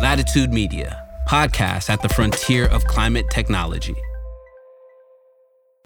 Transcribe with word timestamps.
Latitude 0.00 0.52
Media, 0.52 1.04
podcast 1.26 1.90
at 1.90 2.00
the 2.02 2.08
frontier 2.08 2.66
of 2.66 2.84
climate 2.84 3.26
technology. 3.32 3.96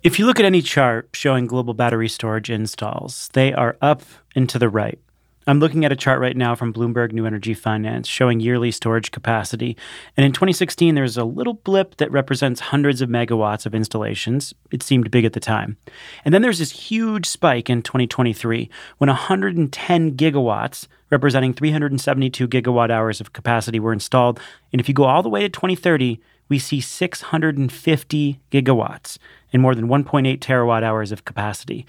If 0.02 0.18
you 0.18 0.26
look 0.26 0.38
at 0.38 0.44
any 0.44 0.60
chart 0.60 1.08
showing 1.14 1.46
global 1.46 1.72
battery 1.72 2.10
storage 2.10 2.50
installs, 2.50 3.30
they 3.32 3.54
are 3.54 3.78
up 3.80 4.02
and 4.36 4.50
to 4.50 4.58
the 4.58 4.68
right. 4.68 4.98
I'm 5.46 5.58
looking 5.58 5.84
at 5.84 5.90
a 5.90 5.96
chart 5.96 6.20
right 6.20 6.36
now 6.36 6.54
from 6.54 6.72
Bloomberg 6.72 7.12
New 7.12 7.26
Energy 7.26 7.52
Finance 7.52 8.06
showing 8.06 8.38
yearly 8.38 8.70
storage 8.70 9.10
capacity. 9.10 9.76
And 10.16 10.24
in 10.24 10.32
2016, 10.32 10.94
there's 10.94 11.16
a 11.16 11.24
little 11.24 11.54
blip 11.54 11.96
that 11.96 12.12
represents 12.12 12.60
hundreds 12.60 13.00
of 13.00 13.08
megawatts 13.08 13.66
of 13.66 13.74
installations. 13.74 14.54
It 14.70 14.84
seemed 14.84 15.10
big 15.10 15.24
at 15.24 15.32
the 15.32 15.40
time. 15.40 15.78
And 16.24 16.32
then 16.32 16.42
there's 16.42 16.60
this 16.60 16.70
huge 16.70 17.26
spike 17.26 17.68
in 17.68 17.82
2023 17.82 18.70
when 18.98 19.08
110 19.08 20.16
gigawatts, 20.16 20.86
representing 21.10 21.54
372 21.54 22.46
gigawatt 22.46 22.90
hours 22.90 23.20
of 23.20 23.32
capacity, 23.32 23.80
were 23.80 23.92
installed. 23.92 24.38
And 24.72 24.80
if 24.80 24.88
you 24.88 24.94
go 24.94 25.04
all 25.04 25.24
the 25.24 25.28
way 25.28 25.42
to 25.42 25.48
2030, 25.48 26.20
we 26.48 26.60
see 26.60 26.80
650 26.80 28.40
gigawatts 28.52 29.18
and 29.52 29.60
more 29.60 29.74
than 29.74 29.88
1.8 29.88 30.38
terawatt 30.38 30.84
hours 30.84 31.10
of 31.10 31.24
capacity. 31.24 31.84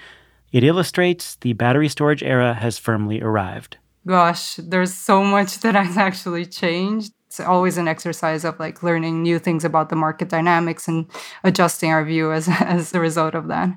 It 0.53 0.63
illustrates 0.63 1.35
the 1.37 1.53
battery 1.53 1.89
storage 1.89 2.21
era 2.21 2.53
has 2.53 2.77
firmly 2.77 3.19
arrived. 3.19 3.77
Gosh, 4.05 4.57
there's 4.57 4.93
so 4.93 5.23
much 5.23 5.59
that 5.61 5.73
has 5.73 5.97
actually 5.97 6.45
changed. 6.45 7.11
It's 7.25 7.39
always 7.39 7.79
an 7.79 7.87
exercise 7.87 8.45
of 8.45 8.59
like 8.59 8.83
learning 8.83 9.23
new 9.23 9.39
things 9.39 9.65
about 9.65 9.89
the 9.89 9.95
market 9.95 10.29
dynamics 10.29 10.87
and 10.87 11.09
adjusting 11.43 11.89
our 11.89 12.05
view 12.05 12.31
as, 12.31 12.47
as 12.59 12.93
a 12.93 12.99
result 12.99 13.33
of 13.33 13.47
that. 13.47 13.75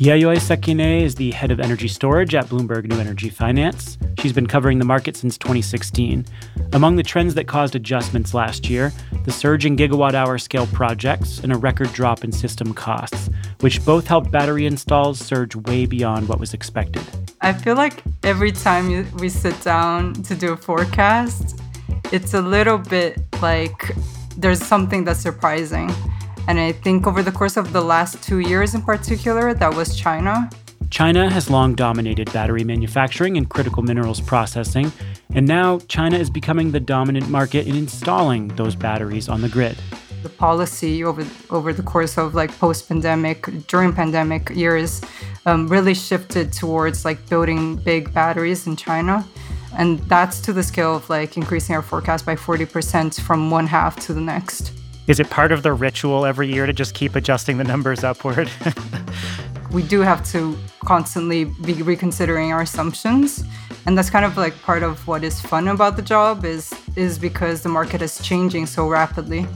Yayoi 0.00 0.38
Sekine 0.38 1.02
is 1.02 1.14
the 1.14 1.30
head 1.30 1.52
of 1.52 1.60
energy 1.60 1.86
storage 1.86 2.34
at 2.34 2.46
Bloomberg 2.46 2.86
New 2.86 2.98
Energy 2.98 3.30
Finance. 3.30 3.96
She's 4.18 4.32
been 4.32 4.48
covering 4.48 4.80
the 4.80 4.84
market 4.84 5.16
since 5.16 5.38
2016. 5.38 6.26
Among 6.72 6.96
the 6.96 7.04
trends 7.04 7.34
that 7.34 7.46
caused 7.46 7.76
adjustments 7.76 8.34
last 8.34 8.68
year, 8.68 8.92
the 9.24 9.30
surge 9.30 9.64
in 9.64 9.76
gigawatt 9.76 10.14
hour 10.14 10.36
scale 10.36 10.66
projects 10.66 11.38
and 11.38 11.52
a 11.52 11.56
record 11.56 11.92
drop 11.92 12.24
in 12.24 12.32
system 12.32 12.74
costs, 12.74 13.30
which 13.64 13.82
both 13.86 14.06
helped 14.06 14.30
battery 14.30 14.66
installs 14.66 15.18
surge 15.18 15.56
way 15.56 15.86
beyond 15.86 16.28
what 16.28 16.38
was 16.38 16.52
expected. 16.52 17.02
I 17.40 17.54
feel 17.54 17.76
like 17.76 18.02
every 18.22 18.52
time 18.52 18.86
we 19.14 19.30
sit 19.30 19.58
down 19.62 20.12
to 20.24 20.34
do 20.34 20.52
a 20.52 20.56
forecast, 20.58 21.58
it's 22.12 22.34
a 22.34 22.42
little 22.42 22.76
bit 22.76 23.16
like 23.40 23.96
there's 24.36 24.62
something 24.62 25.02
that's 25.04 25.20
surprising. 25.20 25.90
And 26.46 26.60
I 26.60 26.72
think 26.72 27.06
over 27.06 27.22
the 27.22 27.32
course 27.32 27.56
of 27.56 27.72
the 27.72 27.80
last 27.80 28.22
two 28.22 28.40
years 28.40 28.74
in 28.74 28.82
particular, 28.82 29.54
that 29.54 29.72
was 29.72 29.96
China. 29.96 30.50
China 30.90 31.30
has 31.30 31.48
long 31.48 31.74
dominated 31.74 32.30
battery 32.34 32.64
manufacturing 32.64 33.38
and 33.38 33.48
critical 33.48 33.82
minerals 33.82 34.20
processing, 34.20 34.92
and 35.34 35.48
now 35.48 35.78
China 35.88 36.18
is 36.18 36.28
becoming 36.28 36.70
the 36.70 36.80
dominant 36.80 37.30
market 37.30 37.66
in 37.66 37.76
installing 37.76 38.48
those 38.56 38.76
batteries 38.76 39.30
on 39.30 39.40
the 39.40 39.48
grid. 39.48 39.78
The 40.24 40.30
policy 40.30 41.04
over 41.04 41.22
over 41.50 41.74
the 41.74 41.82
course 41.82 42.16
of 42.16 42.34
like 42.34 42.50
post-pandemic, 42.58 43.66
during 43.66 43.92
pandemic 43.92 44.48
years, 44.48 45.02
um, 45.44 45.68
really 45.68 45.92
shifted 45.92 46.50
towards 46.50 47.04
like 47.04 47.28
building 47.28 47.76
big 47.76 48.12
batteries 48.14 48.66
in 48.66 48.74
China, 48.74 49.22
and 49.76 49.98
that's 50.08 50.40
to 50.40 50.54
the 50.54 50.62
scale 50.62 50.96
of 50.96 51.10
like 51.10 51.36
increasing 51.36 51.76
our 51.76 51.82
forecast 51.82 52.24
by 52.24 52.36
40% 52.36 53.20
from 53.20 53.50
one 53.50 53.66
half 53.66 54.00
to 54.06 54.14
the 54.14 54.20
next. 54.20 54.72
Is 55.08 55.20
it 55.20 55.28
part 55.28 55.52
of 55.52 55.62
the 55.62 55.74
ritual 55.74 56.24
every 56.24 56.48
year 56.48 56.64
to 56.64 56.72
just 56.72 56.94
keep 56.94 57.16
adjusting 57.16 57.58
the 57.58 57.64
numbers 57.64 58.02
upward? 58.02 58.50
we 59.74 59.82
do 59.82 60.00
have 60.02 60.24
to 60.30 60.56
constantly 60.84 61.46
be 61.64 61.82
reconsidering 61.82 62.52
our 62.52 62.62
assumptions. 62.62 63.42
And 63.86 63.98
that's 63.98 64.08
kind 64.08 64.24
of 64.24 64.36
like 64.36 64.54
part 64.62 64.84
of 64.84 65.04
what 65.08 65.24
is 65.24 65.40
fun 65.40 65.66
about 65.66 65.96
the 65.96 66.02
job 66.02 66.44
is 66.44 66.72
is 66.94 67.18
because 67.18 67.62
the 67.62 67.68
market 67.68 68.00
is 68.00 68.20
changing 68.20 68.66
so 68.66 68.88
rapidly. 68.88 69.48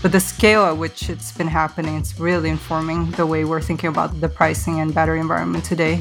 But 0.00 0.12
the 0.12 0.20
scale 0.20 0.64
at 0.64 0.76
which 0.76 1.10
it's 1.10 1.32
been 1.32 1.48
happening 1.48 1.96
it's 1.96 2.20
really 2.20 2.50
informing 2.50 3.10
the 3.12 3.26
way 3.26 3.44
we're 3.44 3.60
thinking 3.60 3.88
about 3.88 4.20
the 4.20 4.28
pricing 4.28 4.80
and 4.80 4.94
battery 4.94 5.18
environment 5.18 5.64
today. 5.64 6.00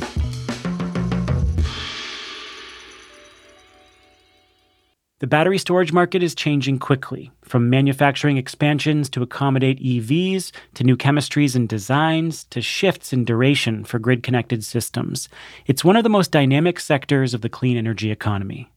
The 5.19 5.27
battery 5.27 5.57
storage 5.57 5.91
market 5.91 6.21
is 6.21 6.35
changing 6.35 6.77
quickly, 6.77 7.31
from 7.53 7.69
manufacturing 7.69 8.37
expansions 8.37 9.11
to 9.11 9.21
accommodate 9.21 9.79
EVs, 9.79 10.51
to 10.73 10.83
new 10.83 10.97
chemistries 10.97 11.55
and 11.55 11.69
designs, 11.69 12.45
to 12.45 12.63
shifts 12.63 13.13
in 13.13 13.23
duration 13.23 13.83
for 13.83 13.99
grid 13.99 14.23
connected 14.23 14.63
systems. 14.63 15.29
It's 15.67 15.83
one 15.83 15.95
of 15.95 16.01
the 16.03 16.09
most 16.09 16.31
dynamic 16.31 16.79
sectors 16.79 17.35
of 17.35 17.41
the 17.41 17.49
clean 17.49 17.77
energy 17.77 18.09
economy. 18.09 18.71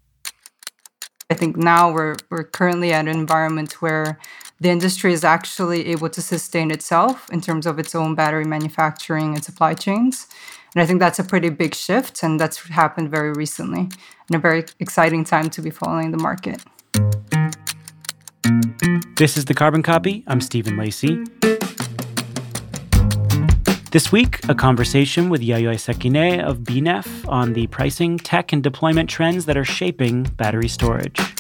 I 1.31 1.34
think 1.34 1.56
now 1.56 1.91
we're, 1.91 2.16
we're 2.28 2.44
currently 2.44 2.92
at 2.92 3.09
an 3.09 3.16
environment 3.16 3.81
where 3.81 4.19
the 4.60 4.69
industry 4.69 5.15
is 5.15 5.25
actually 5.25 5.86
able 5.86 6.10
to 6.10 6.20
sustain 6.20 6.70
itself 6.70 7.31
in 7.32 7.41
terms 7.41 7.65
of 7.65 7.78
its 7.78 7.94
own 7.94 8.15
battery 8.15 8.44
manufacturing 8.44 9.34
and 9.34 9.42
supply 9.42 9.72
chains. 9.72 10.26
And 10.75 10.82
I 10.82 10.86
think 10.86 11.00
that's 11.00 11.19
a 11.19 11.25
pretty 11.25 11.48
big 11.48 11.75
shift, 11.75 12.22
and 12.22 12.38
that's 12.38 12.59
happened 12.69 13.10
very 13.10 13.32
recently, 13.32 13.88
and 14.28 14.34
a 14.34 14.38
very 14.38 14.66
exciting 14.81 15.25
time 15.25 15.48
to 15.48 15.62
be 15.62 15.70
following 15.70 16.10
the 16.10 16.19
market. 16.19 16.60
This 19.16 19.36
is 19.36 19.46
the 19.46 19.54
Carbon 19.54 19.82
Copy. 19.82 20.22
I'm 20.28 20.40
Stephen 20.40 20.76
Lacey. 20.76 21.24
This 23.90 24.12
week, 24.12 24.40
a 24.48 24.54
conversation 24.54 25.28
with 25.30 25.40
Yayoi 25.40 25.74
Sekine 25.74 26.44
of 26.44 26.58
BNEF 26.58 27.28
on 27.28 27.54
the 27.54 27.66
pricing, 27.68 28.18
tech, 28.18 28.52
and 28.52 28.62
deployment 28.62 29.10
trends 29.10 29.46
that 29.46 29.56
are 29.56 29.64
shaping 29.64 30.24
battery 30.36 30.68
storage. 30.68 31.35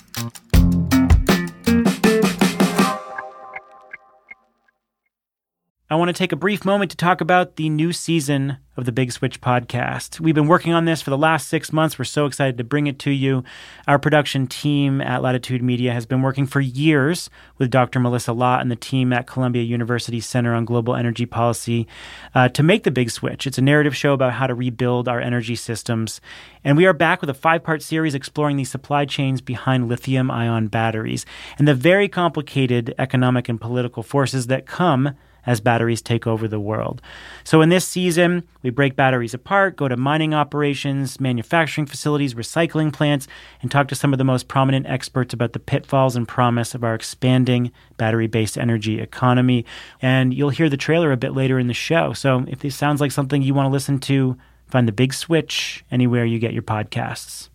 I 5.88 5.94
want 5.94 6.08
to 6.08 6.12
take 6.12 6.32
a 6.32 6.36
brief 6.36 6.64
moment 6.64 6.90
to 6.90 6.96
talk 6.96 7.20
about 7.20 7.54
the 7.54 7.68
new 7.68 7.92
season 7.92 8.56
of 8.76 8.86
the 8.86 8.92
Big 8.92 9.12
Switch 9.12 9.40
podcast. 9.40 10.18
We've 10.18 10.34
been 10.34 10.48
working 10.48 10.72
on 10.72 10.84
this 10.84 11.00
for 11.00 11.10
the 11.10 11.16
last 11.16 11.46
six 11.46 11.72
months. 11.72 11.96
We're 11.96 12.06
so 12.06 12.26
excited 12.26 12.58
to 12.58 12.64
bring 12.64 12.88
it 12.88 12.98
to 12.98 13.10
you. 13.12 13.44
Our 13.86 14.00
production 14.00 14.48
team 14.48 15.00
at 15.00 15.22
Latitude 15.22 15.62
Media 15.62 15.92
has 15.92 16.04
been 16.04 16.22
working 16.22 16.44
for 16.44 16.60
years 16.60 17.30
with 17.58 17.70
Dr. 17.70 18.00
Melissa 18.00 18.32
Lott 18.32 18.62
and 18.62 18.70
the 18.70 18.74
team 18.74 19.12
at 19.12 19.28
Columbia 19.28 19.62
University 19.62 20.18
Center 20.18 20.56
on 20.56 20.64
Global 20.64 20.96
Energy 20.96 21.24
Policy 21.24 21.86
uh, 22.34 22.48
to 22.48 22.64
make 22.64 22.82
the 22.82 22.90
Big 22.90 23.12
Switch. 23.12 23.46
It's 23.46 23.58
a 23.58 23.62
narrative 23.62 23.94
show 23.94 24.12
about 24.12 24.32
how 24.32 24.48
to 24.48 24.56
rebuild 24.56 25.06
our 25.06 25.20
energy 25.20 25.54
systems. 25.54 26.20
And 26.64 26.76
we 26.76 26.86
are 26.86 26.94
back 26.94 27.20
with 27.20 27.30
a 27.30 27.34
five 27.34 27.62
part 27.62 27.80
series 27.80 28.16
exploring 28.16 28.56
the 28.56 28.64
supply 28.64 29.04
chains 29.04 29.40
behind 29.40 29.88
lithium 29.88 30.32
ion 30.32 30.66
batteries 30.66 31.24
and 31.60 31.68
the 31.68 31.74
very 31.74 32.08
complicated 32.08 32.92
economic 32.98 33.48
and 33.48 33.60
political 33.60 34.02
forces 34.02 34.48
that 34.48 34.66
come 34.66 35.14
as 35.46 35.60
batteries 35.60 36.02
take 36.02 36.26
over 36.26 36.46
the 36.48 36.60
world. 36.60 37.00
So, 37.44 37.62
in 37.62 37.68
this 37.68 37.86
season, 37.86 38.46
we 38.62 38.70
break 38.70 38.96
batteries 38.96 39.34
apart, 39.34 39.76
go 39.76 39.88
to 39.88 39.96
mining 39.96 40.34
operations, 40.34 41.20
manufacturing 41.20 41.86
facilities, 41.86 42.34
recycling 42.34 42.92
plants, 42.92 43.28
and 43.62 43.70
talk 43.70 43.88
to 43.88 43.94
some 43.94 44.12
of 44.12 44.18
the 44.18 44.24
most 44.24 44.48
prominent 44.48 44.86
experts 44.86 45.32
about 45.32 45.52
the 45.52 45.58
pitfalls 45.58 46.16
and 46.16 46.26
promise 46.26 46.74
of 46.74 46.84
our 46.84 46.94
expanding 46.94 47.70
battery 47.96 48.26
based 48.26 48.58
energy 48.58 49.00
economy. 49.00 49.64
And 50.02 50.34
you'll 50.34 50.50
hear 50.50 50.68
the 50.68 50.76
trailer 50.76 51.12
a 51.12 51.16
bit 51.16 51.32
later 51.32 51.58
in 51.58 51.68
the 51.68 51.74
show. 51.74 52.12
So, 52.12 52.44
if 52.48 52.60
this 52.60 52.76
sounds 52.76 53.00
like 53.00 53.12
something 53.12 53.42
you 53.42 53.54
want 53.54 53.66
to 53.66 53.72
listen 53.72 53.98
to, 54.00 54.36
find 54.66 54.88
the 54.88 54.92
big 54.92 55.14
switch 55.14 55.84
anywhere 55.90 56.24
you 56.24 56.38
get 56.38 56.52
your 56.52 56.62
podcasts. 56.62 57.48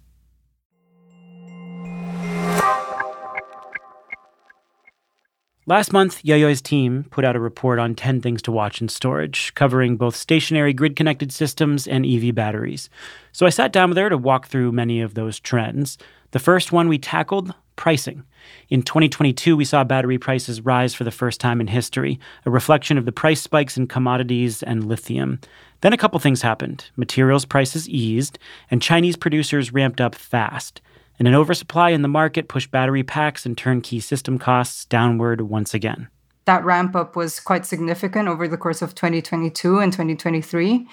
Last 5.67 5.93
month, 5.93 6.23
Yayoi's 6.23 6.61
team 6.61 7.05
put 7.11 7.23
out 7.23 7.35
a 7.35 7.39
report 7.39 7.77
on 7.77 7.93
10 7.93 8.19
things 8.19 8.41
to 8.41 8.51
watch 8.51 8.81
in 8.81 8.89
storage, 8.89 9.53
covering 9.53 9.95
both 9.95 10.15
stationary 10.15 10.73
grid 10.73 10.95
connected 10.95 11.31
systems 11.31 11.87
and 11.87 12.03
EV 12.03 12.33
batteries. 12.33 12.89
So 13.31 13.45
I 13.45 13.49
sat 13.49 13.71
down 13.71 13.89
with 13.89 13.97
her 13.99 14.09
to 14.09 14.17
walk 14.17 14.47
through 14.47 14.71
many 14.71 15.01
of 15.01 15.13
those 15.13 15.39
trends. 15.39 15.99
The 16.31 16.39
first 16.39 16.71
one 16.71 16.87
we 16.87 16.97
tackled 16.97 17.53
pricing. 17.75 18.23
In 18.69 18.81
2022, 18.81 19.55
we 19.55 19.63
saw 19.63 19.83
battery 19.83 20.17
prices 20.17 20.61
rise 20.61 20.95
for 20.95 21.03
the 21.03 21.11
first 21.11 21.39
time 21.39 21.61
in 21.61 21.67
history, 21.67 22.19
a 22.43 22.49
reflection 22.49 22.97
of 22.97 23.05
the 23.05 23.11
price 23.11 23.41
spikes 23.41 23.77
in 23.77 23.85
commodities 23.85 24.63
and 24.63 24.87
lithium. 24.87 25.39
Then 25.81 25.93
a 25.93 25.97
couple 25.97 26.19
things 26.19 26.41
happened. 26.41 26.89
Materials 26.95 27.45
prices 27.45 27.87
eased, 27.87 28.39
and 28.71 28.81
Chinese 28.81 29.15
producers 29.15 29.71
ramped 29.71 30.01
up 30.01 30.15
fast 30.15 30.81
and 31.21 31.27
an 31.27 31.35
oversupply 31.35 31.91
in 31.91 32.01
the 32.01 32.07
market 32.07 32.47
pushed 32.47 32.71
battery 32.71 33.03
packs 33.03 33.45
and 33.45 33.55
turnkey 33.55 33.99
system 33.99 34.39
costs 34.39 34.85
downward 34.85 35.39
once 35.39 35.71
again. 35.71 36.07
That 36.45 36.65
ramp 36.65 36.95
up 36.95 37.15
was 37.15 37.39
quite 37.39 37.63
significant 37.63 38.27
over 38.27 38.47
the 38.47 38.57
course 38.57 38.81
of 38.81 38.95
2022 38.95 39.77
and 39.77 39.93
2023. 39.93 40.87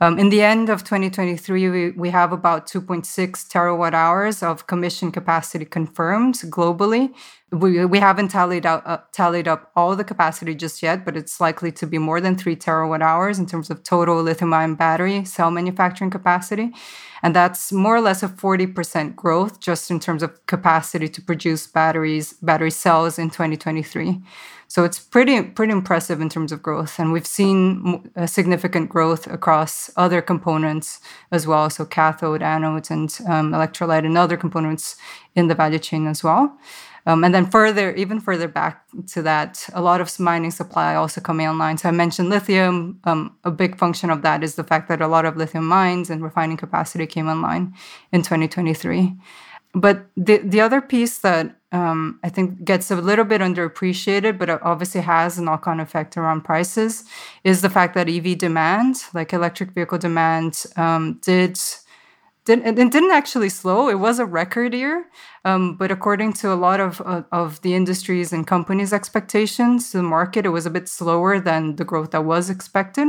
Um, 0.00 0.20
in 0.20 0.28
the 0.28 0.40
end 0.40 0.68
of 0.68 0.84
2023, 0.84 1.68
we, 1.68 1.90
we 1.90 2.10
have 2.10 2.30
about 2.30 2.68
2.6 2.68 3.04
terawatt 3.48 3.92
hours 3.92 4.40
of 4.40 4.68
commission 4.68 5.10
capacity 5.10 5.64
confirmed 5.64 6.36
globally. 6.44 7.12
We, 7.52 7.84
we 7.84 7.98
haven't 7.98 8.28
tallied 8.28 8.64
out 8.64 8.82
uh, 8.86 8.98
tallied 9.12 9.46
up 9.46 9.70
all 9.76 9.94
the 9.94 10.04
capacity 10.04 10.54
just 10.54 10.82
yet, 10.82 11.04
but 11.04 11.16
it's 11.16 11.40
likely 11.40 11.70
to 11.72 11.86
be 11.86 11.98
more 11.98 12.20
than 12.20 12.36
three 12.36 12.56
terawatt 12.56 13.02
hours 13.02 13.38
in 13.38 13.46
terms 13.46 13.68
of 13.68 13.82
total 13.82 14.22
lithium-ion 14.22 14.74
battery 14.74 15.24
cell 15.26 15.50
manufacturing 15.50 16.10
capacity, 16.10 16.72
and 17.22 17.36
that's 17.36 17.70
more 17.70 17.96
or 17.96 18.00
less 18.00 18.22
a 18.22 18.28
forty 18.28 18.66
percent 18.66 19.16
growth 19.16 19.60
just 19.60 19.90
in 19.90 20.00
terms 20.00 20.22
of 20.22 20.44
capacity 20.46 21.08
to 21.08 21.20
produce 21.20 21.66
batteries 21.66 22.32
battery 22.40 22.70
cells 22.70 23.18
in 23.18 23.28
2023. 23.28 24.22
So 24.68 24.84
it's 24.84 24.98
pretty 24.98 25.42
pretty 25.42 25.72
impressive 25.72 26.22
in 26.22 26.30
terms 26.30 26.52
of 26.52 26.62
growth, 26.62 26.98
and 26.98 27.12
we've 27.12 27.26
seen 27.26 28.10
significant 28.24 28.88
growth 28.88 29.26
across 29.26 29.90
other 29.98 30.22
components 30.22 31.00
as 31.30 31.46
well, 31.46 31.68
so 31.68 31.84
cathode, 31.84 32.40
anodes, 32.40 32.90
and 32.90 33.14
um, 33.28 33.52
electrolyte, 33.52 34.06
and 34.06 34.16
other 34.16 34.38
components 34.38 34.96
in 35.34 35.48
the 35.48 35.54
value 35.54 35.78
chain 35.78 36.06
as 36.06 36.22
well. 36.22 36.56
Um, 37.04 37.24
and 37.24 37.34
then 37.34 37.50
further, 37.50 37.92
even 37.94 38.20
further 38.20 38.46
back 38.46 38.84
to 39.08 39.22
that, 39.22 39.68
a 39.74 39.82
lot 39.82 40.00
of 40.00 40.20
mining 40.20 40.52
supply 40.52 40.94
also 40.94 41.20
coming 41.20 41.48
online. 41.48 41.76
So 41.78 41.88
I 41.88 41.92
mentioned 41.92 42.28
lithium. 42.28 43.00
Um, 43.04 43.36
a 43.42 43.50
big 43.50 43.76
function 43.76 44.08
of 44.10 44.22
that 44.22 44.44
is 44.44 44.54
the 44.54 44.62
fact 44.62 44.88
that 44.88 45.00
a 45.00 45.08
lot 45.08 45.24
of 45.24 45.36
lithium 45.36 45.66
mines 45.66 46.10
and 46.10 46.22
refining 46.22 46.56
capacity 46.56 47.06
came 47.06 47.28
online 47.28 47.74
in 48.12 48.22
2023. 48.22 49.16
But 49.74 50.06
the 50.16 50.38
the 50.38 50.60
other 50.60 50.80
piece 50.80 51.18
that 51.18 51.56
um, 51.72 52.20
I 52.22 52.28
think 52.28 52.62
gets 52.62 52.90
a 52.90 52.96
little 52.96 53.24
bit 53.24 53.40
underappreciated, 53.40 54.38
but 54.38 54.50
obviously 54.62 55.00
has 55.00 55.38
a 55.38 55.42
knock 55.42 55.66
on 55.66 55.80
effect 55.80 56.16
around 56.18 56.42
prices, 56.42 57.04
is 57.42 57.62
the 57.62 57.70
fact 57.70 57.94
that 57.94 58.08
EV 58.08 58.36
demand, 58.36 58.96
like 59.14 59.32
electric 59.32 59.70
vehicle 59.70 59.96
demand, 59.96 60.66
um, 60.76 61.18
did 61.22 61.58
didn't, 62.44 62.78
it 62.78 62.90
didn't 62.90 63.12
actually 63.12 63.48
slow. 63.48 63.88
It 63.88 64.00
was 64.00 64.18
a 64.18 64.26
record 64.26 64.74
year, 64.74 65.06
um, 65.44 65.76
but 65.76 65.92
according 65.92 66.32
to 66.34 66.52
a 66.52 66.54
lot 66.56 66.80
of 66.80 67.00
uh, 67.04 67.22
of 67.30 67.60
the 67.62 67.74
industries 67.74 68.32
and 68.32 68.46
companies' 68.46 68.92
expectations, 68.92 69.92
the 69.92 70.02
market 70.02 70.44
it 70.44 70.48
was 70.48 70.66
a 70.66 70.70
bit 70.70 70.88
slower 70.88 71.38
than 71.38 71.76
the 71.76 71.84
growth 71.84 72.10
that 72.10 72.24
was 72.24 72.50
expected. 72.50 73.08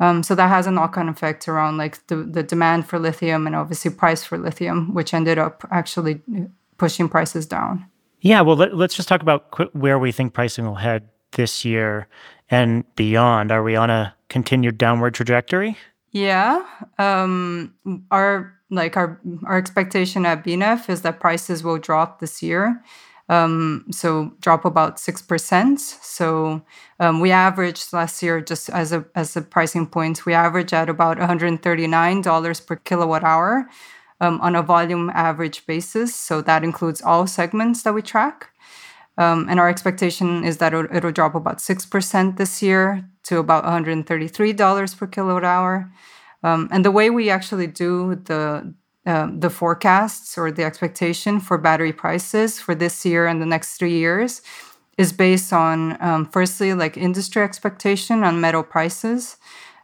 Um, 0.00 0.22
so 0.22 0.34
that 0.34 0.48
has 0.48 0.66
a 0.66 0.70
knock-on 0.70 1.08
effect 1.08 1.48
around 1.48 1.78
like 1.78 2.06
the, 2.08 2.16
the 2.16 2.42
demand 2.42 2.86
for 2.86 2.98
lithium 2.98 3.46
and 3.46 3.56
obviously 3.56 3.90
price 3.90 4.22
for 4.22 4.38
lithium, 4.38 4.94
which 4.94 5.14
ended 5.14 5.38
up 5.38 5.66
actually 5.70 6.20
uh, 6.36 6.42
pushing 6.76 7.08
prices 7.08 7.46
down. 7.46 7.86
Yeah, 8.20 8.42
well, 8.42 8.56
let, 8.56 8.72
us 8.72 8.94
just 8.94 9.08
talk 9.08 9.22
about 9.22 9.74
where 9.74 9.98
we 9.98 10.12
think 10.12 10.34
pricing 10.34 10.66
will 10.66 10.74
head 10.74 11.08
this 11.32 11.64
year 11.64 12.08
and 12.50 12.84
beyond. 12.96 13.50
Are 13.50 13.62
we 13.62 13.76
on 13.76 13.90
a 13.90 14.14
continued 14.28 14.76
downward 14.76 15.14
trajectory? 15.14 15.76
Yeah, 16.10 16.64
um, 16.98 17.74
our 18.10 18.57
like 18.70 18.96
our 18.96 19.20
our 19.46 19.58
expectation 19.58 20.26
at 20.26 20.44
BNEF 20.44 20.88
is 20.88 21.02
that 21.02 21.20
prices 21.20 21.62
will 21.62 21.78
drop 21.78 22.20
this 22.20 22.42
year. 22.42 22.82
Um, 23.30 23.84
so 23.90 24.32
drop 24.40 24.64
about 24.64 24.98
six 24.98 25.20
percent. 25.20 25.80
So 25.80 26.62
um, 26.98 27.20
we 27.20 27.30
averaged 27.30 27.92
last 27.92 28.22
year, 28.22 28.40
just 28.40 28.70
as 28.70 28.92
a 28.92 29.04
as 29.14 29.36
a 29.36 29.42
pricing 29.42 29.86
point, 29.86 30.24
we 30.24 30.32
averaged 30.32 30.72
at 30.72 30.88
about 30.88 31.18
one 31.18 31.26
hundred 31.28 31.62
thirty 31.62 31.86
nine 31.86 32.22
dollars 32.22 32.60
per 32.60 32.76
kilowatt 32.76 33.24
hour 33.24 33.68
um, 34.20 34.40
on 34.40 34.56
a 34.56 34.62
volume 34.62 35.10
average 35.14 35.66
basis. 35.66 36.14
So 36.14 36.40
that 36.42 36.64
includes 36.64 37.02
all 37.02 37.26
segments 37.26 37.82
that 37.82 37.94
we 37.94 38.02
track. 38.02 38.48
Um, 39.18 39.46
and 39.50 39.60
our 39.60 39.68
expectation 39.68 40.44
is 40.44 40.58
that 40.58 40.72
it'll, 40.72 40.96
it'll 40.96 41.12
drop 41.12 41.34
about 41.34 41.60
six 41.60 41.84
percent 41.84 42.36
this 42.36 42.62
year 42.62 43.04
to 43.24 43.38
about 43.38 43.64
one 43.64 43.72
hundred 43.72 44.06
thirty 44.06 44.28
three 44.28 44.54
dollars 44.54 44.94
per 44.94 45.06
kilowatt 45.06 45.44
hour. 45.44 45.90
Um, 46.42 46.68
and 46.70 46.84
the 46.84 46.90
way 46.90 47.10
we 47.10 47.30
actually 47.30 47.66
do 47.66 48.14
the 48.14 48.74
uh, 49.06 49.30
the 49.38 49.48
forecasts 49.48 50.36
or 50.36 50.52
the 50.52 50.64
expectation 50.64 51.40
for 51.40 51.56
battery 51.56 51.94
prices 51.94 52.60
for 52.60 52.74
this 52.74 53.06
year 53.06 53.26
and 53.26 53.40
the 53.40 53.46
next 53.46 53.78
three 53.78 53.96
years 53.96 54.42
is 54.98 55.12
based 55.12 55.50
on 55.50 55.96
um, 56.02 56.26
firstly 56.26 56.74
like 56.74 56.96
industry 56.98 57.42
expectation 57.42 58.22
on 58.22 58.38
metal 58.38 58.62
prices. 58.62 59.38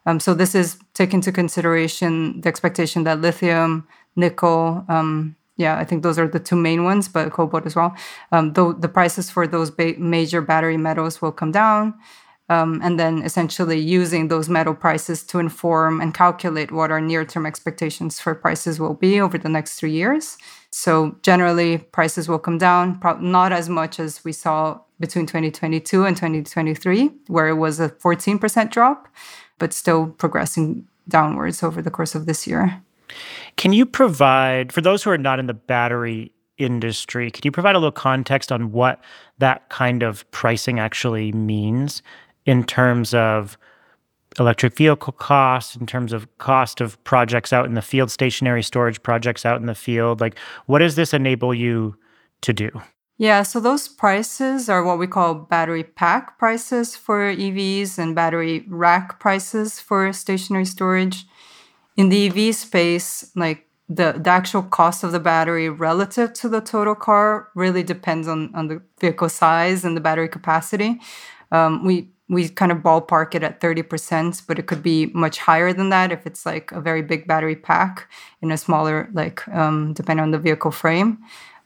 Um, 0.04 0.20
so 0.20 0.34
this 0.34 0.54
is 0.54 0.76
take 0.92 1.14
into 1.14 1.32
consideration 1.32 2.42
the 2.42 2.48
expectation 2.48 3.04
that 3.04 3.20
lithium, 3.20 3.88
nickel, 4.14 4.84
um, 4.88 5.36
yeah, 5.56 5.78
I 5.78 5.84
think 5.84 6.02
those 6.02 6.18
are 6.18 6.28
the 6.28 6.40
two 6.40 6.56
main 6.56 6.84
ones, 6.84 7.08
but 7.08 7.30
cobalt 7.30 7.64
as 7.64 7.76
well. 7.76 7.94
Um, 8.32 8.52
the 8.52 8.90
prices 8.92 9.30
for 9.30 9.46
those 9.46 9.70
ba- 9.70 9.94
major 9.98 10.42
battery 10.42 10.76
metals 10.76 11.22
will 11.22 11.32
come 11.32 11.52
down 11.52 11.94
um, 12.48 12.80
and 12.82 12.98
then 13.00 13.22
essentially 13.22 13.78
using 13.78 14.28
those 14.28 14.48
metal 14.48 14.74
prices 14.74 15.22
to 15.24 15.38
inform 15.38 16.00
and 16.00 16.12
calculate 16.12 16.70
what 16.70 16.90
our 16.90 17.00
near 17.00 17.24
term 17.24 17.46
expectations 17.46 18.20
for 18.20 18.34
prices 18.34 18.78
will 18.78 18.94
be 18.94 19.20
over 19.20 19.38
the 19.38 19.48
next 19.48 19.78
three 19.78 19.92
years. 19.92 20.36
So, 20.70 21.16
generally, 21.22 21.78
prices 21.78 22.28
will 22.28 22.38
come 22.38 22.58
down, 22.58 23.00
not 23.20 23.52
as 23.52 23.68
much 23.68 24.00
as 24.00 24.24
we 24.24 24.32
saw 24.32 24.80
between 25.00 25.26
2022 25.26 26.04
and 26.04 26.16
2023, 26.16 27.10
where 27.28 27.48
it 27.48 27.54
was 27.54 27.80
a 27.80 27.88
14% 27.88 28.70
drop, 28.70 29.08
but 29.58 29.72
still 29.72 30.08
progressing 30.08 30.86
downwards 31.08 31.62
over 31.62 31.80
the 31.80 31.90
course 31.90 32.14
of 32.14 32.26
this 32.26 32.46
year. 32.46 32.82
Can 33.56 33.72
you 33.72 33.86
provide, 33.86 34.72
for 34.72 34.80
those 34.80 35.02
who 35.02 35.10
are 35.10 35.18
not 35.18 35.38
in 35.38 35.46
the 35.46 35.54
battery 35.54 36.32
industry, 36.58 37.30
can 37.30 37.42
you 37.44 37.50
provide 37.50 37.74
a 37.74 37.78
little 37.78 37.92
context 37.92 38.52
on 38.52 38.72
what 38.72 39.00
that 39.38 39.68
kind 39.68 40.02
of 40.02 40.28
pricing 40.30 40.78
actually 40.78 41.32
means? 41.32 42.02
In 42.46 42.64
terms 42.64 43.14
of 43.14 43.56
electric 44.38 44.76
vehicle 44.76 45.12
costs, 45.12 45.76
in 45.76 45.86
terms 45.86 46.12
of 46.12 46.26
cost 46.38 46.80
of 46.80 47.02
projects 47.04 47.52
out 47.52 47.66
in 47.66 47.74
the 47.74 47.82
field, 47.82 48.10
stationary 48.10 48.62
storage 48.62 49.02
projects 49.02 49.46
out 49.46 49.60
in 49.60 49.66
the 49.66 49.74
field? 49.74 50.20
Like, 50.20 50.36
what 50.66 50.80
does 50.80 50.96
this 50.96 51.14
enable 51.14 51.54
you 51.54 51.96
to 52.42 52.52
do? 52.52 52.70
Yeah, 53.16 53.44
so 53.44 53.60
those 53.60 53.86
prices 53.86 54.68
are 54.68 54.82
what 54.82 54.98
we 54.98 55.06
call 55.06 55.34
battery 55.34 55.84
pack 55.84 56.36
prices 56.36 56.96
for 56.96 57.32
EVs 57.32 57.96
and 57.96 58.14
battery 58.14 58.64
rack 58.68 59.20
prices 59.20 59.78
for 59.78 60.12
stationary 60.12 60.64
storage. 60.64 61.24
In 61.96 62.08
the 62.08 62.26
EV 62.26 62.56
space, 62.56 63.30
like 63.36 63.68
the, 63.88 64.18
the 64.20 64.30
actual 64.30 64.62
cost 64.62 65.04
of 65.04 65.12
the 65.12 65.20
battery 65.20 65.68
relative 65.68 66.32
to 66.34 66.48
the 66.48 66.60
total 66.60 66.96
car 66.96 67.50
really 67.54 67.84
depends 67.84 68.26
on, 68.26 68.52
on 68.52 68.66
the 68.66 68.82
vehicle 69.00 69.28
size 69.28 69.84
and 69.84 69.96
the 69.96 70.00
battery 70.00 70.28
capacity. 70.28 71.00
Um, 71.52 71.84
we 71.84 72.08
we 72.28 72.48
kind 72.48 72.72
of 72.72 72.78
ballpark 72.78 73.34
it 73.34 73.42
at 73.42 73.60
30%, 73.60 74.46
but 74.46 74.58
it 74.58 74.66
could 74.66 74.82
be 74.82 75.06
much 75.06 75.38
higher 75.38 75.72
than 75.72 75.90
that 75.90 76.10
if 76.10 76.26
it's 76.26 76.46
like 76.46 76.72
a 76.72 76.80
very 76.80 77.02
big 77.02 77.26
battery 77.26 77.56
pack 77.56 78.10
in 78.40 78.50
a 78.50 78.56
smaller, 78.56 79.08
like, 79.12 79.46
um, 79.48 79.92
depending 79.92 80.22
on 80.22 80.30
the 80.30 80.38
vehicle 80.38 80.70
frame. 80.70 81.18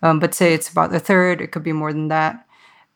Um, 0.03 0.19
but 0.19 0.35
say 0.35 0.55
it's 0.55 0.69
about 0.69 0.95
a 0.95 0.99
third, 0.99 1.41
it 1.41 1.53
could 1.53 1.63
be 1.63 1.73
more 1.73 1.93
than 1.93 2.09
that. 2.09 2.45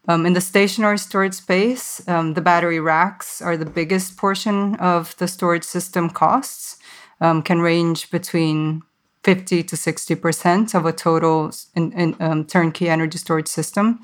Um, 0.08 0.26
in 0.26 0.32
the 0.32 0.40
stationary 0.40 0.98
storage 0.98 1.34
space, 1.34 2.06
um, 2.08 2.34
the 2.34 2.40
battery 2.40 2.80
racks 2.80 3.40
are 3.40 3.56
the 3.56 3.66
biggest 3.66 4.16
portion 4.16 4.74
of 4.76 5.16
the 5.18 5.28
storage 5.28 5.64
system 5.64 6.10
costs, 6.10 6.78
um, 7.20 7.42
can 7.42 7.60
range 7.60 8.10
between 8.10 8.82
50 9.22 9.62
to 9.62 9.76
60% 9.76 10.74
of 10.74 10.84
a 10.84 10.92
total 10.92 11.52
in, 11.76 11.92
in, 11.92 12.16
um, 12.18 12.44
turnkey 12.44 12.88
energy 12.88 13.18
storage 13.18 13.46
system. 13.46 14.00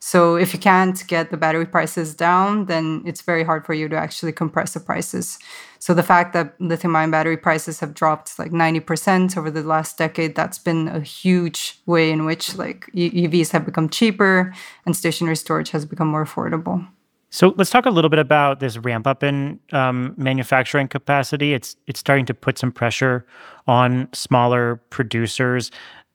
So 0.00 0.36
if 0.36 0.52
you 0.52 0.60
can't 0.60 1.04
get 1.08 1.30
the 1.30 1.36
battery 1.36 1.66
prices 1.66 2.14
down, 2.14 2.66
then 2.66 3.02
it's 3.04 3.22
very 3.22 3.42
hard 3.42 3.66
for 3.66 3.74
you 3.74 3.88
to 3.88 3.96
actually 3.96 4.32
compress 4.32 4.74
the 4.74 4.80
prices. 4.80 5.38
So 5.80 5.92
the 5.92 6.02
fact 6.02 6.32
that 6.34 6.60
lithium 6.60 6.94
ion 6.94 7.10
battery 7.10 7.36
prices 7.36 7.80
have 7.80 7.94
dropped 7.94 8.38
like 8.38 8.52
90% 8.52 9.36
over 9.36 9.50
the 9.50 9.62
last 9.62 9.98
decade, 9.98 10.36
that's 10.36 10.58
been 10.58 10.88
a 10.88 11.00
huge 11.00 11.80
way 11.86 12.10
in 12.10 12.24
which 12.24 12.54
like 12.56 12.86
EVs 12.94 13.50
have 13.50 13.64
become 13.64 13.88
cheaper 13.88 14.54
and 14.86 14.96
stationary 14.96 15.36
storage 15.36 15.70
has 15.70 15.84
become 15.84 16.08
more 16.08 16.24
affordable. 16.24 16.86
So 17.30 17.52
let's 17.58 17.68
talk 17.68 17.84
a 17.84 17.90
little 17.90 18.08
bit 18.08 18.18
about 18.18 18.60
this 18.60 18.78
ramp 18.78 19.06
up 19.06 19.22
in 19.22 19.60
um, 19.72 20.14
manufacturing 20.16 20.88
capacity. 20.88 21.52
It's 21.52 21.76
it's 21.86 22.00
starting 22.00 22.24
to 22.26 22.34
put 22.34 22.56
some 22.56 22.72
pressure 22.72 23.26
on 23.66 24.08
smaller 24.14 24.76
producers. 24.88 25.70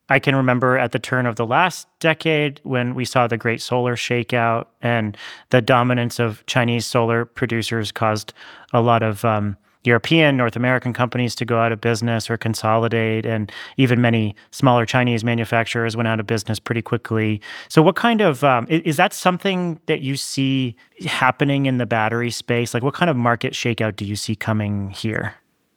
I 0.10 0.20
can 0.20 0.36
remember 0.36 0.78
at 0.78 0.92
the 0.92 1.00
turn 1.00 1.26
of 1.26 1.38
the 1.38 1.46
last 1.46 1.88
decade 2.00 2.60
when 2.64 2.94
we 2.94 3.06
saw 3.06 3.28
the 3.28 3.38
great 3.38 3.62
solar 3.62 3.96
shakeout 3.96 4.66
and 4.82 5.18
the 5.50 5.62
dominance 5.62 6.20
of 6.20 6.46
Chinese 6.46 6.86
solar 6.86 7.26
producers 7.26 7.92
caused 7.92 8.34
a 8.74 8.82
lot 8.82 9.02
of 9.02 9.24
um, 9.24 9.56
European, 9.86 10.38
North 10.38 10.56
American 10.56 10.94
companies 10.94 11.36
to 11.36 11.46
go 11.46 11.60
out 11.60 11.72
of 11.72 11.82
business 11.82 12.30
or 12.30 12.38
consolidate, 12.38 13.26
and 13.26 13.52
even 13.78 14.02
many 14.02 14.36
smaller 14.52 14.86
Chinese 14.86 15.24
manufacturers 15.24 15.98
went 15.98 16.08
out 16.08 16.20
of 16.20 16.28
business 16.28 16.60
pretty 16.60 16.82
quickly. 16.82 17.42
So, 17.68 17.82
what 17.82 17.96
kind 17.96 18.22
of 18.22 18.44
um, 18.44 18.66
is 18.70 18.98
that 18.98 19.14
something 19.14 19.80
that 19.88 20.02
you 20.02 20.16
see 20.16 20.76
happening 21.06 21.66
in 21.66 21.80
the 21.80 21.86
battery 21.86 22.32
space? 22.32 22.74
Like, 22.74 22.84
what 22.84 22.94
kind 22.94 23.10
of 23.10 23.18
market 23.18 23.54
shakeout 23.54 23.98
do 23.98 24.06
you 24.06 24.16
see 24.16 24.36
coming 24.36 24.90
here? 24.92 25.36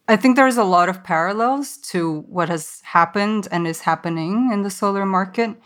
I 0.08 0.16
think 0.16 0.36
there's 0.36 0.56
a 0.56 0.64
lot 0.64 0.88
of 0.88 1.02
parallels 1.02 1.78
to 1.78 2.20
what 2.28 2.48
has 2.48 2.80
happened 2.84 3.48
and 3.50 3.66
is 3.66 3.80
happening 3.80 4.50
in 4.52 4.62
the 4.62 4.70
solar 4.70 5.04
market 5.04 5.56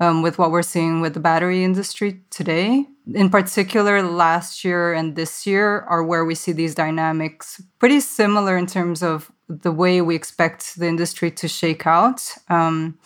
um, 0.00 0.22
with 0.22 0.38
what 0.38 0.50
we're 0.50 0.62
seeing 0.62 1.02
with 1.02 1.12
the 1.12 1.20
battery 1.20 1.62
industry 1.62 2.22
today. 2.30 2.86
In 3.14 3.28
particular, 3.28 4.02
last 4.02 4.64
year 4.64 4.94
and 4.94 5.16
this 5.16 5.46
year 5.46 5.80
are 5.82 6.02
where 6.02 6.24
we 6.24 6.34
see 6.34 6.52
these 6.52 6.74
dynamics 6.74 7.62
pretty 7.78 8.00
similar 8.00 8.56
in 8.56 8.66
terms 8.66 9.02
of 9.02 9.30
the 9.48 9.72
way 9.72 10.00
we 10.00 10.14
expect 10.14 10.76
the 10.76 10.86
industry 10.86 11.30
to 11.32 11.46
shake 11.46 11.86
out. 11.86 12.22
Um, 12.48 12.98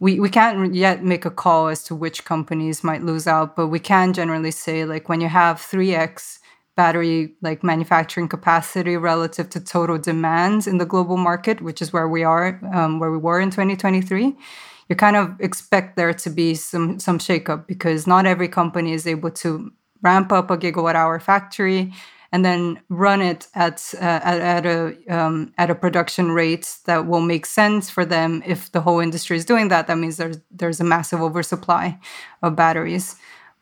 we, 0.00 0.18
we 0.18 0.30
can't 0.30 0.74
yet 0.74 1.04
make 1.04 1.24
a 1.26 1.30
call 1.30 1.68
as 1.68 1.82
to 1.84 1.94
which 1.94 2.24
companies 2.24 2.82
might 2.84 3.02
lose 3.02 3.26
out, 3.26 3.54
but 3.54 3.66
we 3.66 3.80
can 3.80 4.14
generally 4.14 4.52
say 4.52 4.84
like 4.86 5.08
when 5.08 5.20
you 5.20 5.28
have 5.28 5.58
3x 5.58 6.37
battery 6.78 7.34
like 7.42 7.64
manufacturing 7.64 8.28
capacity 8.28 8.96
relative 8.96 9.50
to 9.50 9.58
total 9.58 9.98
demand 9.98 10.68
in 10.68 10.78
the 10.78 10.86
global 10.86 11.16
market, 11.16 11.60
which 11.60 11.82
is 11.82 11.92
where 11.92 12.08
we 12.08 12.22
are, 12.22 12.60
um, 12.72 13.00
where 13.00 13.10
we 13.10 13.18
were 13.18 13.40
in 13.40 13.50
2023, 13.50 14.36
you 14.88 14.94
kind 14.94 15.16
of 15.16 15.24
expect 15.40 15.96
there 15.96 16.14
to 16.14 16.30
be 16.30 16.54
some 16.54 17.00
some 17.00 17.18
shakeup 17.18 17.66
because 17.66 18.06
not 18.06 18.26
every 18.26 18.48
company 18.60 18.92
is 18.92 19.06
able 19.08 19.32
to 19.42 19.72
ramp 20.02 20.30
up 20.30 20.52
a 20.52 20.56
gigawatt 20.56 20.94
hour 20.94 21.18
factory 21.18 21.92
and 22.30 22.44
then 22.44 22.80
run 22.88 23.20
it 23.22 23.48
at 23.54 23.76
uh, 23.94 24.20
at, 24.30 24.40
at, 24.56 24.64
a 24.66 24.78
um, 25.08 25.52
at 25.58 25.70
a 25.70 25.74
production 25.74 26.30
rate 26.30 26.66
that 26.86 27.08
will 27.08 27.26
make 27.32 27.44
sense 27.44 27.90
for 27.90 28.04
them. 28.04 28.40
If 28.46 28.70
the 28.70 28.82
whole 28.86 29.00
industry 29.00 29.36
is 29.36 29.44
doing 29.44 29.68
that, 29.68 29.88
that 29.88 29.98
means 29.98 30.16
there's 30.16 30.38
there's 30.60 30.80
a 30.80 30.84
massive 30.84 31.20
oversupply 31.20 31.98
of 32.42 32.54
batteries. 32.54 33.16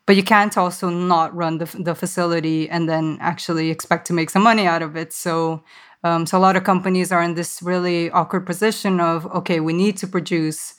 But 0.06 0.16
you 0.16 0.22
can't 0.22 0.56
also 0.56 0.88
not 0.88 1.34
run 1.34 1.58
the, 1.58 1.66
the 1.78 1.94
facility 1.94 2.68
and 2.70 2.88
then 2.88 3.18
actually 3.20 3.70
expect 3.70 4.06
to 4.06 4.12
make 4.12 4.30
some 4.30 4.42
money 4.42 4.66
out 4.66 4.82
of 4.82 4.96
it. 4.96 5.12
So 5.12 5.64
um, 6.04 6.25
so 6.26 6.38
a 6.38 6.40
lot 6.40 6.54
of 6.56 6.62
companies 6.62 7.10
are 7.10 7.22
in 7.22 7.34
this 7.34 7.60
really 7.62 8.10
awkward 8.10 8.46
position 8.46 9.00
of 9.00 9.26
okay, 9.34 9.60
we 9.60 9.72
need 9.72 9.96
to 9.98 10.06
produce, 10.06 10.75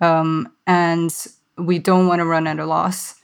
um, 0.00 0.52
and 0.66 1.10
we 1.56 1.78
don't 1.78 2.06
want 2.06 2.20
to 2.20 2.26
run 2.26 2.46
at 2.46 2.58
a 2.58 2.66
loss 2.66 3.14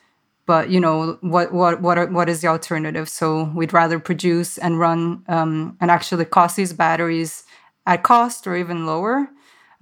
but 0.47 0.71
you 0.71 0.81
know 0.81 1.19
what 1.21 1.53
what 1.53 1.81
what 1.81 1.99
are, 1.99 2.07
what 2.07 2.29
is 2.29 2.41
the 2.41 2.49
alternative 2.49 3.09
so 3.09 3.45
we'd 3.55 3.73
rather 3.73 3.99
produce 3.99 4.59
and 4.59 4.79
run 4.79 5.23
um, 5.29 5.77
and 5.81 5.91
actually 5.91 6.25
cost 6.25 6.57
these 6.57 6.73
batteries 6.73 7.45
at 7.87 8.03
cost 8.03 8.47
or 8.47 8.57
even 8.57 8.87
lower 8.87 9.29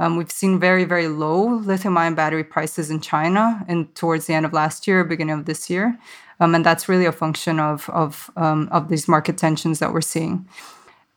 um, 0.00 0.16
we've 0.16 0.32
seen 0.32 0.58
very 0.58 0.84
very 0.84 1.06
low 1.06 1.54
lithium 1.70 1.96
ion 1.96 2.14
battery 2.16 2.42
prices 2.42 2.90
in 2.90 3.00
china 3.00 3.64
and 3.68 3.94
towards 3.94 4.26
the 4.26 4.34
end 4.34 4.44
of 4.44 4.52
last 4.52 4.88
year 4.88 5.04
beginning 5.04 5.38
of 5.38 5.44
this 5.44 5.70
year. 5.70 5.96
Um, 6.40 6.54
and 6.54 6.64
that's 6.64 6.88
really 6.88 7.04
a 7.04 7.12
function 7.12 7.60
of 7.60 7.88
of 7.90 8.30
um, 8.36 8.68
of 8.72 8.88
these 8.88 9.06
market 9.06 9.36
tensions 9.38 9.78
that 9.78 9.92
we're 9.92 10.00
seeing. 10.00 10.48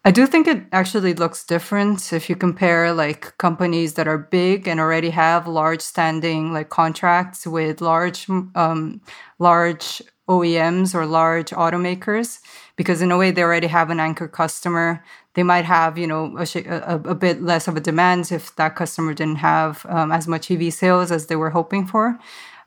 I 0.06 0.12
do 0.12 0.28
think 0.28 0.48
it 0.48 0.66
actually 0.74 1.14
looks 1.14 1.46
different 1.46 2.12
if 2.12 2.30
you 2.30 2.36
compare 2.36 2.92
like 2.92 3.38
companies 3.38 3.94
that 3.94 4.06
are 4.06 4.18
big 4.18 4.68
and 4.68 4.82
already 4.82 5.12
have 5.12 5.48
large 5.48 5.80
standing 5.80 6.52
like 6.52 6.70
contracts 6.70 7.48
with 7.48 7.80
large 7.80 8.28
um, 8.56 9.00
large 9.40 10.02
OEMs 10.30 10.96
or 10.96 11.06
large 11.06 11.50
automakers 11.52 12.40
because 12.76 13.02
in 13.02 13.12
a 13.12 13.18
way 13.18 13.32
they 13.32 13.44
already 13.44 13.68
have 13.68 13.90
an 13.90 14.00
anchor 14.00 14.28
customer. 14.28 15.04
They 15.36 15.44
might 15.44 15.66
have 15.66 15.98
you 15.98 16.08
know 16.08 16.38
a, 16.38 16.46
a, 16.66 17.02
a 17.10 17.16
bit 17.16 17.42
less 17.42 17.68
of 17.68 17.76
a 17.76 17.82
demand 17.82 18.32
if 18.32 18.56
that 18.56 18.76
customer 18.76 19.14
didn't 19.14 19.38
have 19.38 19.86
um, 19.90 20.12
as 20.12 20.28
much 20.28 20.50
EV 20.50 20.74
sales 20.74 21.12
as 21.12 21.28
they 21.28 21.36
were 21.36 21.50
hoping 21.50 21.86
for. 21.86 22.18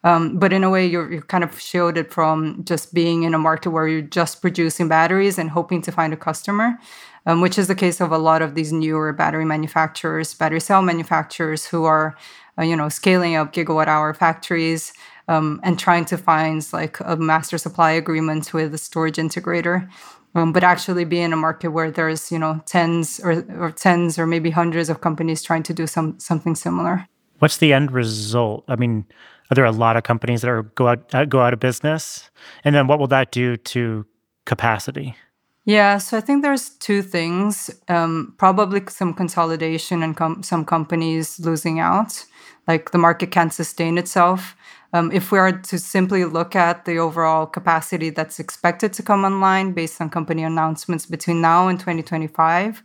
Um, 0.05 0.39
but 0.39 0.53
in 0.53 0.63
a 0.63 0.71
way, 0.71 0.87
you're, 0.87 1.11
you're 1.11 1.23
kind 1.23 1.43
of 1.43 1.59
shielded 1.59 2.13
from 2.13 2.63
just 2.65 2.95
being 2.95 3.25
in 3.25 3.35
a 3.35 3.39
market 3.39 3.71
where 3.71 3.89
you're 3.89 4.03
just 4.03 4.41
producing 4.41 4.89
batteries 4.89 5.37
and 5.37 5.51
hoping 5.51 5.83
to 5.83 5.91
find 5.91 6.13
a 6.13 6.17
customer 6.17 6.79
um, 7.27 7.41
which 7.41 7.59
is 7.59 7.67
the 7.67 7.75
case 7.75 8.01
of 8.01 8.13
a 8.13 8.19
lot 8.19 8.41
of 8.41 8.55
these 8.55 8.73
newer 8.73 9.13
battery 9.13 9.45
manufacturers, 9.45 10.33
battery 10.33 10.61
cell 10.61 10.81
manufacturers 10.81 11.67
who 11.67 11.85
are, 11.85 12.17
uh, 12.59 12.63
you 12.63 12.77
know, 12.77 12.89
scaling 12.89 13.35
up 13.35 13.53
gigawatt 13.53 13.89
hour 13.89 14.15
factories 14.15 14.93
um, 15.29 15.61
and 15.63 15.79
trying 15.79 16.05
to 16.07 16.17
find 16.17 16.67
like 16.73 16.99
a 17.01 17.17
master 17.17 17.59
supply 17.59 17.93
agreement 17.93 18.53
with 18.53 18.75
a 18.75 18.79
storage 18.79 19.17
integrator. 19.17 19.89
Um, 20.35 20.53
but 20.53 20.63
actually 20.63 21.07
be 21.07 21.21
in 21.21 21.33
a 21.33 21.37
market 21.37 21.71
where 21.71 21.91
there's 21.91 22.31
you 22.31 22.39
know 22.39 22.61
tens 22.67 23.21
or, 23.21 23.43
or 23.59 23.71
tens 23.71 24.19
or 24.19 24.27
maybe 24.27 24.51
hundreds 24.51 24.91
of 24.91 25.01
companies 25.01 25.43
trying 25.43 25.63
to 25.63 25.73
do 25.73 25.87
some 25.87 26.21
something 26.21 26.55
similar. 26.55 27.07
What's 27.39 27.57
the 27.57 27.73
end 27.73 27.91
result? 27.93 28.65
I 28.69 28.77
mean, 28.77 29.07
are 29.51 29.55
there 29.55 29.65
a 29.65 29.73
lot 29.73 29.97
of 29.97 30.03
companies 30.03 30.43
that 30.43 30.51
are 30.51 30.63
go 30.63 30.89
out 30.89 31.15
uh, 31.15 31.25
go 31.25 31.41
out 31.41 31.55
of 31.55 31.61
business? 31.61 32.31
And 32.65 32.75
then 32.75 32.87
what 32.87 32.99
will 32.99 33.07
that 33.09 33.33
do 33.33 33.57
to 33.57 34.05
capacity? 34.45 35.17
Yeah, 35.65 35.99
so 35.99 36.17
I 36.17 36.21
think 36.21 36.43
there's 36.43 36.71
two 36.71 37.03
things. 37.03 37.71
Um, 37.89 38.35
probably 38.39 38.83
some 38.89 39.13
consolidation 39.13 40.03
and 40.03 40.17
com- 40.17 40.43
some 40.45 40.65
companies 40.65 41.41
losing 41.41 41.81
out. 41.81 42.25
Like 42.69 42.93
the 42.93 42.99
market 42.99 43.33
can't 43.33 43.53
sustain 43.53 43.99
itself. 43.99 44.57
Um, 44.93 45.11
if 45.13 45.33
we 45.33 45.39
are 45.39 45.53
to 45.53 45.79
simply 45.79 46.25
look 46.25 46.55
at 46.57 46.85
the 46.85 46.99
overall 46.99 47.47
capacity 47.47 48.11
that's 48.11 48.39
expected 48.39 48.93
to 48.95 49.03
come 49.03 49.25
online 49.25 49.73
based 49.73 50.01
on 50.01 50.11
company 50.11 50.43
announcements 50.43 51.07
between 51.07 51.41
now 51.41 51.69
and 51.69 51.79
2025, 51.79 52.83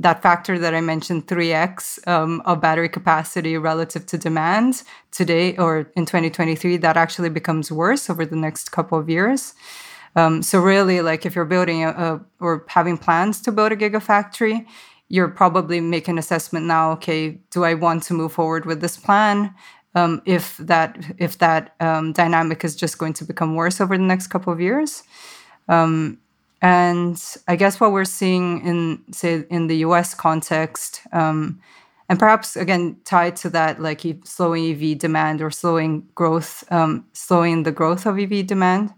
that 0.00 0.22
factor 0.22 0.58
that 0.58 0.74
I 0.74 0.80
mentioned, 0.80 1.26
3x 1.26 2.06
um, 2.06 2.40
of 2.44 2.60
battery 2.60 2.88
capacity 2.88 3.58
relative 3.58 4.06
to 4.06 4.18
demand 4.18 4.84
today 5.10 5.56
or 5.56 5.90
in 5.96 6.06
2023, 6.06 6.76
that 6.78 6.96
actually 6.96 7.30
becomes 7.30 7.72
worse 7.72 8.08
over 8.08 8.24
the 8.24 8.36
next 8.36 8.70
couple 8.70 8.98
of 8.98 9.08
years. 9.08 9.54
Um, 10.14 10.42
so 10.42 10.60
really, 10.60 11.00
like 11.00 11.26
if 11.26 11.34
you're 11.34 11.44
building 11.44 11.84
a, 11.84 11.90
a, 11.90 12.20
or 12.40 12.64
having 12.68 12.96
plans 12.96 13.40
to 13.42 13.52
build 13.52 13.72
a 13.72 13.76
gigafactory, 13.76 14.66
you're 15.08 15.28
probably 15.28 15.80
making 15.80 16.12
an 16.12 16.18
assessment 16.18 16.66
now. 16.66 16.92
Okay, 16.92 17.40
do 17.50 17.64
I 17.64 17.74
want 17.74 18.02
to 18.04 18.14
move 18.14 18.32
forward 18.32 18.66
with 18.66 18.80
this 18.80 18.96
plan? 18.96 19.54
Um, 19.98 20.22
if 20.24 20.56
that 20.58 20.90
if 21.18 21.38
that 21.38 21.74
um, 21.80 22.12
dynamic 22.12 22.64
is 22.64 22.76
just 22.76 22.98
going 22.98 23.14
to 23.14 23.24
become 23.24 23.54
worse 23.54 23.80
over 23.80 23.96
the 23.96 24.04
next 24.04 24.28
couple 24.28 24.52
of 24.52 24.60
years. 24.60 25.02
Um, 25.68 26.18
and 26.60 27.16
I 27.46 27.56
guess 27.56 27.80
what 27.80 27.92
we're 27.92 28.04
seeing 28.04 28.66
in 28.66 29.02
say 29.12 29.44
in 29.50 29.66
the 29.66 29.78
U.S. 29.88 30.14
context, 30.14 31.02
um, 31.12 31.60
and 32.08 32.18
perhaps 32.18 32.56
again 32.56 32.96
tied 33.04 33.36
to 33.36 33.50
that, 33.50 33.80
like 33.80 34.02
slowing 34.24 34.64
EV 34.70 34.98
demand 34.98 35.40
or 35.40 35.50
slowing 35.50 36.06
growth, 36.14 36.64
um, 36.70 37.04
slowing 37.12 37.64
the 37.64 37.72
growth 37.72 38.06
of 38.06 38.18
EV 38.18 38.46
demand 38.46 38.92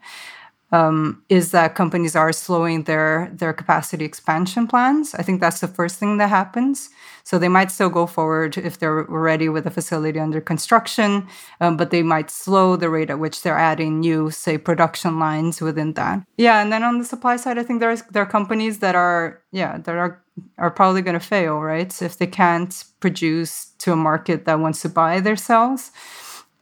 um, 0.73 1.23
is 1.29 1.51
that 1.51 1.75
companies 1.75 2.15
are 2.15 2.33
slowing 2.33 2.85
their 2.85 3.31
their 3.33 3.53
capacity 3.53 4.05
expansion 4.05 4.67
plans. 4.67 5.15
I 5.15 5.23
think 5.23 5.41
that's 5.41 5.61
the 5.61 5.69
first 5.69 5.99
thing 5.99 6.19
that 6.19 6.29
happens. 6.29 6.91
So 7.25 7.39
they 7.39 7.49
might 7.49 7.71
still 7.71 7.91
go 7.91 8.07
forward 8.07 8.57
if 8.57 8.79
they're 8.79 9.05
ready 9.05 9.49
with 9.49 9.67
a 9.67 9.71
facility 9.71 10.19
under 10.19 10.41
construction, 10.41 11.27
um, 11.61 11.77
but 11.77 11.91
they 11.91 12.03
might 12.03 12.31
slow 12.31 12.77
the 12.77 12.89
rate 12.89 13.11
at 13.11 13.19
which 13.19 13.43
they're 13.43 13.59
adding 13.59 14.01
new, 14.01 14.31
say, 14.31 14.59
production 14.59 15.19
lines 15.19 15.61
within 15.61 15.93
that. 15.95 16.25
Yeah, 16.37 16.63
and 16.63 16.73
then 16.73 16.83
on 16.83 16.99
the 16.99 17.05
supply 17.05 17.37
side, 17.37 17.59
I 17.59 17.63
think 17.63 17.81
there's 17.81 18.03
there 18.03 18.23
are 18.23 18.27
companies 18.27 18.79
that 18.79 18.95
are 18.95 19.43
yeah 19.53 19.79
that 19.79 19.97
are 19.97 20.23
are 20.57 20.71
probably 20.71 21.03
going 21.03 21.19
to 21.19 21.27
fail, 21.27 21.61
right? 21.61 21.91
If 22.01 22.19
they 22.19 22.27
can't 22.27 22.85
produce 23.01 23.73
to 23.79 23.93
a 23.93 23.97
market 23.97 24.45
that 24.45 24.61
wants 24.61 24.83
to 24.83 24.89
buy 24.89 25.21
their 25.21 25.37
cells. 25.37 25.91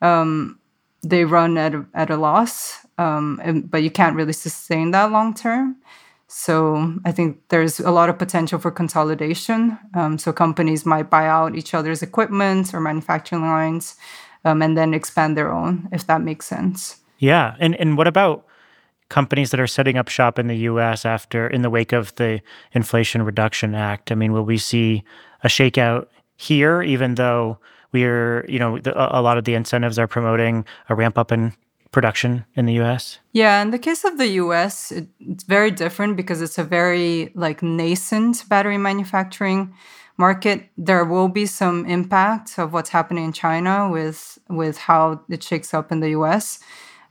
Um, 0.00 0.59
they 1.02 1.25
run 1.25 1.57
at 1.59 1.75
a, 1.75 1.87
at 1.95 2.11
a 2.11 2.17
loss, 2.17 2.87
um, 2.99 3.40
and, 3.43 3.71
but 3.71 3.83
you 3.83 3.90
can't 3.90 4.17
really 4.17 4.33
sustain 4.33 4.90
that 4.90 5.11
long 5.11 5.35
term. 5.35 5.76
So 6.26 6.95
I 7.05 7.12
think 7.12 7.40
there's 7.49 7.81
a 7.81 7.90
lot 7.90 8.11
of 8.11 8.19
potential 8.19 8.59
for 8.59 8.71
consolidation. 8.71 9.78
Um, 9.95 10.19
so 10.19 10.31
companies 10.33 10.85
might 10.85 11.09
buy 11.09 11.26
out 11.26 11.57
each 11.57 11.73
other's 11.73 12.02
equipment 12.02 12.75
or 12.75 12.81
manufacturing 12.81 13.43
lines, 13.43 13.97
um, 14.45 14.61
and 14.62 14.76
then 14.76 14.93
expand 14.93 15.37
their 15.37 15.50
own, 15.52 15.88
if 15.93 16.07
that 16.07 16.21
makes 16.21 16.47
sense. 16.47 17.00
Yeah, 17.19 17.57
and 17.59 17.75
and 17.76 17.97
what 17.97 18.07
about 18.07 18.45
companies 19.09 19.50
that 19.50 19.61
are 19.61 19.67
setting 19.67 19.97
up 19.97 20.09
shop 20.09 20.38
in 20.38 20.49
the 20.49 20.57
U.S. 20.71 21.07
after 21.07 21.49
in 21.49 21.62
the 21.62 21.71
wake 21.71 21.93
of 21.93 22.14
the 22.17 22.40
Inflation 22.73 23.23
Reduction 23.23 23.75
Act? 23.75 24.12
I 24.12 24.14
mean, 24.14 24.33
will 24.33 24.45
we 24.45 24.59
see 24.59 25.02
a 25.43 25.49
shakeout 25.49 26.09
here, 26.37 26.83
even 26.83 27.14
though 27.14 27.59
we're 27.92 28.45
you 28.49 28.59
know 28.59 28.78
the, 28.78 28.92
a 28.97 29.21
lot 29.21 29.38
of 29.38 29.45
the 29.45 29.54
incentives 29.54 29.99
are 29.99 30.07
promoting 30.07 30.64
a 30.88 30.95
ramp 30.95 31.18
up 31.18 31.33
in 31.33 31.52
production 31.90 32.45
in 32.54 32.66
the 32.66 32.75
US? 32.80 33.18
Yeah, 33.33 33.62
in 33.62 33.71
the 33.71 33.78
case 33.78 34.04
of 34.04 34.18
the 34.18 34.28
US, 34.42 34.92
it, 34.92 35.09
it's 35.21 35.45
very 35.45 35.71
different 35.71 36.16
because 36.16 36.42
it's 36.42 36.59
a 36.59 36.64
very 36.64 37.33
like 37.35 37.62
nascent 37.62 38.49
battery 38.49 38.78
manufacturing 38.78 39.75
market. 40.16 40.68
There 40.76 41.04
will 41.04 41.28
be 41.28 41.47
some 41.47 41.87
impact 41.87 42.59
of 42.59 42.73
what's 42.73 42.90
happening 42.90 43.25
in 43.25 43.33
China 43.33 43.88
with 43.90 44.38
with 44.49 44.78
how 44.78 45.21
it 45.28 45.42
shakes 45.42 45.73
up 45.73 45.90
in 45.92 46.00
the 46.00 46.11
US. 46.11 46.61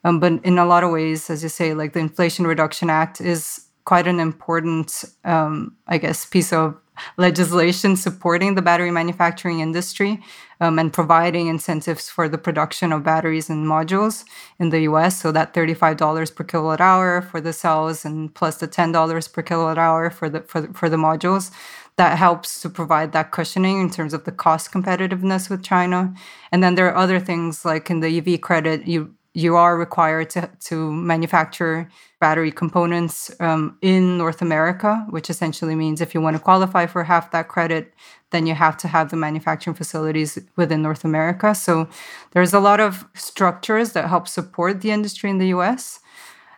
Um, 0.04 0.20
but 0.20 0.34
in 0.44 0.58
a 0.58 0.66
lot 0.66 0.84
of 0.84 0.92
ways, 0.92 1.30
as 1.30 1.44
you 1.44 1.50
say, 1.50 1.74
like 1.74 1.94
the 1.94 2.00
Inflation 2.00 2.46
Reduction 2.46 2.90
Act 2.90 3.20
is 3.20 3.67
quite 3.88 4.06
an 4.06 4.20
important, 4.20 5.06
um, 5.24 5.74
I 5.88 5.98
guess, 5.98 6.26
piece 6.26 6.52
of 6.52 6.76
legislation 7.16 7.96
supporting 7.96 8.56
the 8.56 8.62
battery 8.62 8.92
manufacturing 8.92 9.62
industry 9.62 10.22
um, 10.60 10.78
and 10.78 10.92
providing 10.92 11.48
incentives 11.48 12.10
for 12.10 12.28
the 12.28 12.38
production 12.38 12.92
of 12.92 13.06
batteries 13.06 13.50
and 13.50 13.66
modules 13.66 14.26
in 14.60 14.72
the 14.72 14.82
US. 14.82 15.22
So 15.22 15.32
that 15.32 15.54
$35 15.54 16.36
per 16.36 16.44
kilowatt 16.44 16.82
hour 16.82 17.22
for 17.22 17.40
the 17.40 17.54
cells 17.54 18.04
and 18.04 18.36
plus 18.36 18.58
the 18.58 18.68
$10 18.68 19.32
per 19.32 19.42
kilowatt 19.42 19.78
hour 19.78 20.10
for 20.10 20.30
the, 20.30 20.42
for 20.42 20.60
the, 20.60 20.74
for 20.74 20.90
the 20.90 20.98
modules. 20.98 21.52
That 21.96 22.18
helps 22.18 22.62
to 22.62 22.70
provide 22.70 23.14
that 23.14 23.32
cushioning 23.32 23.82
in 23.82 23.90
terms 23.90 24.14
of 24.14 24.26
the 24.26 24.32
cost 24.32 24.72
competitiveness 24.72 25.50
with 25.50 25.64
China. 25.64 26.14
And 26.52 26.62
then 26.62 26.76
there 26.76 26.88
are 26.90 26.96
other 26.96 27.20
things 27.20 27.64
like 27.64 27.90
in 27.90 28.02
the 28.02 28.18
EV 28.18 28.42
credit, 28.42 28.86
you 28.86 29.16
you 29.38 29.56
are 29.56 29.78
required 29.78 30.32
to, 30.32 30.50
to 30.60 30.92
manufacture 30.92 31.88
battery 32.20 32.52
components 32.52 33.30
um, 33.40 33.78
in 33.84 34.18
North 34.18 34.42
America, 34.42 35.06
which 35.12 35.30
essentially 35.30 35.76
means 35.76 36.02
if 36.02 36.16
you 36.16 36.22
want 36.22 36.36
to 36.36 36.42
qualify 36.42 36.88
for 36.88 37.04
half 37.04 37.30
that 37.30 37.48
credit, 37.48 37.94
then 38.32 38.48
you 38.48 38.56
have 38.56 38.76
to 38.78 38.88
have 38.88 39.12
the 39.12 39.16
manufacturing 39.16 39.76
facilities 39.76 40.40
within 40.56 40.82
North 40.82 41.06
America. 41.06 41.54
So 41.54 41.88
there's 42.32 42.52
a 42.52 42.60
lot 42.60 42.80
of 42.80 43.06
structures 43.14 43.92
that 43.92 44.10
help 44.10 44.28
support 44.28 44.82
the 44.82 44.90
industry 44.90 45.30
in 45.30 45.38
the 45.38 45.50
US. 45.58 46.00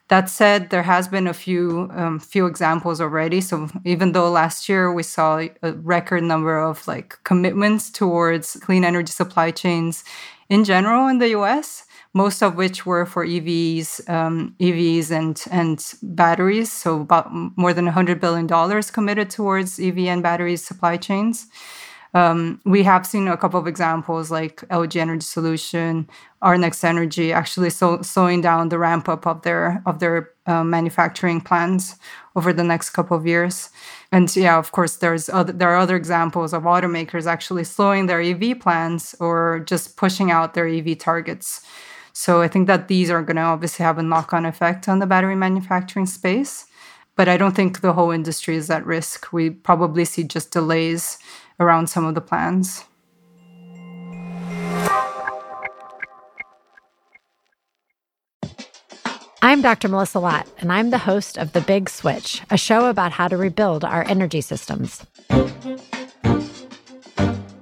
That 0.07 0.29
said, 0.29 0.69
there 0.69 0.83
has 0.83 1.09
been 1.09 1.27
a 1.27 1.33
few 1.33 1.89
um, 1.93 2.17
few 2.17 2.45
examples 2.45 3.01
already. 3.01 3.41
So 3.41 3.67
even 3.83 4.13
though 4.13 4.31
last 4.31 4.69
year 4.69 4.91
we 4.93 5.03
saw 5.03 5.43
a 5.61 5.73
record 5.73 6.23
number 6.23 6.57
of 6.57 6.87
like 6.87 7.17
commitments 7.25 7.89
towards 7.89 8.55
clean 8.61 8.85
energy 8.85 9.11
supply 9.11 9.51
chains 9.51 10.05
in 10.47 10.63
general 10.63 11.09
in 11.09 11.19
the 11.19 11.29
U.S., 11.39 11.85
most 12.13 12.41
of 12.41 12.55
which 12.55 12.85
were 12.85 13.05
for 13.05 13.25
EVs, 13.25 14.09
um, 14.09 14.55
EVs 14.59 15.11
and 15.11 15.43
and 15.51 15.93
batteries. 16.01 16.71
So 16.71 17.01
about 17.01 17.29
more 17.55 17.73
than 17.73 17.85
100 17.85 18.19
billion 18.19 18.47
dollars 18.47 18.91
committed 18.91 19.29
towards 19.29 19.79
EV 19.79 19.99
and 19.99 20.23
battery 20.23 20.55
supply 20.55 20.97
chains. 20.97 21.47
Um, 22.15 22.59
we 22.65 22.81
have 22.83 23.05
seen 23.05 23.27
a 23.27 23.37
couple 23.37 23.59
of 23.59 23.67
examples 23.67 24.31
like 24.31 24.61
LG 24.69 24.95
Energy 24.99 25.23
Solution, 25.23 26.09
Our 26.41 26.57
Next 26.57 26.83
Energy, 26.83 27.31
actually 27.31 27.69
so, 27.69 28.01
slowing 28.01 28.41
down 28.41 28.69
the 28.69 28.79
ramp 28.79 29.07
up 29.07 29.27
of 29.27 29.43
their 29.43 29.83
of 29.85 29.99
their 29.99 30.31
uh, 30.47 30.63
manufacturing 30.63 31.39
plans 31.39 31.97
over 32.35 32.51
the 32.51 32.63
next 32.63 32.91
couple 32.91 33.15
of 33.15 33.27
years. 33.27 33.69
And 34.11 34.35
yeah, 34.35 34.57
of 34.57 34.71
course, 34.71 34.95
there's 34.97 35.29
other, 35.29 35.53
there 35.53 35.69
are 35.69 35.77
other 35.77 35.95
examples 35.95 36.51
of 36.51 36.63
automakers 36.63 37.27
actually 37.27 37.63
slowing 37.63 38.07
their 38.07 38.21
EV 38.21 38.59
plans 38.59 39.13
or 39.19 39.59
just 39.59 39.95
pushing 39.95 40.31
out 40.31 40.55
their 40.55 40.67
EV 40.67 40.97
targets. 40.97 41.61
So 42.21 42.41
I 42.41 42.49
think 42.49 42.67
that 42.67 42.89
these 42.89 43.09
are 43.09 43.23
going 43.23 43.37
to 43.37 43.43
obviously 43.43 43.85
have 43.85 43.97
a 43.97 44.03
knock 44.03 44.33
on 44.33 44.45
effect 44.45 44.89
on 44.89 44.99
the 44.99 45.05
battery 45.05 45.37
manufacturing 45.37 46.05
space. 46.05 46.65
But 47.15 47.29
I 47.29 47.37
don't 47.37 47.55
think 47.55 47.79
the 47.79 47.93
whole 47.93 48.11
industry 48.11 48.57
is 48.57 48.69
at 48.69 48.85
risk. 48.85 49.31
We 49.31 49.49
probably 49.51 50.03
see 50.03 50.25
just 50.25 50.51
delays 50.51 51.17
around 51.61 51.87
some 51.87 52.03
of 52.03 52.15
the 52.15 52.19
plans. 52.19 52.83
I'm 59.41 59.61
Dr. 59.61 59.87
Melissa 59.87 60.19
Lott, 60.19 60.45
and 60.57 60.73
I'm 60.73 60.89
the 60.89 60.97
host 60.97 61.37
of 61.37 61.53
The 61.53 61.61
Big 61.61 61.89
Switch, 61.89 62.41
a 62.49 62.57
show 62.57 62.87
about 62.87 63.13
how 63.13 63.29
to 63.29 63.37
rebuild 63.37 63.85
our 63.85 64.05
energy 64.09 64.41
systems. 64.41 65.05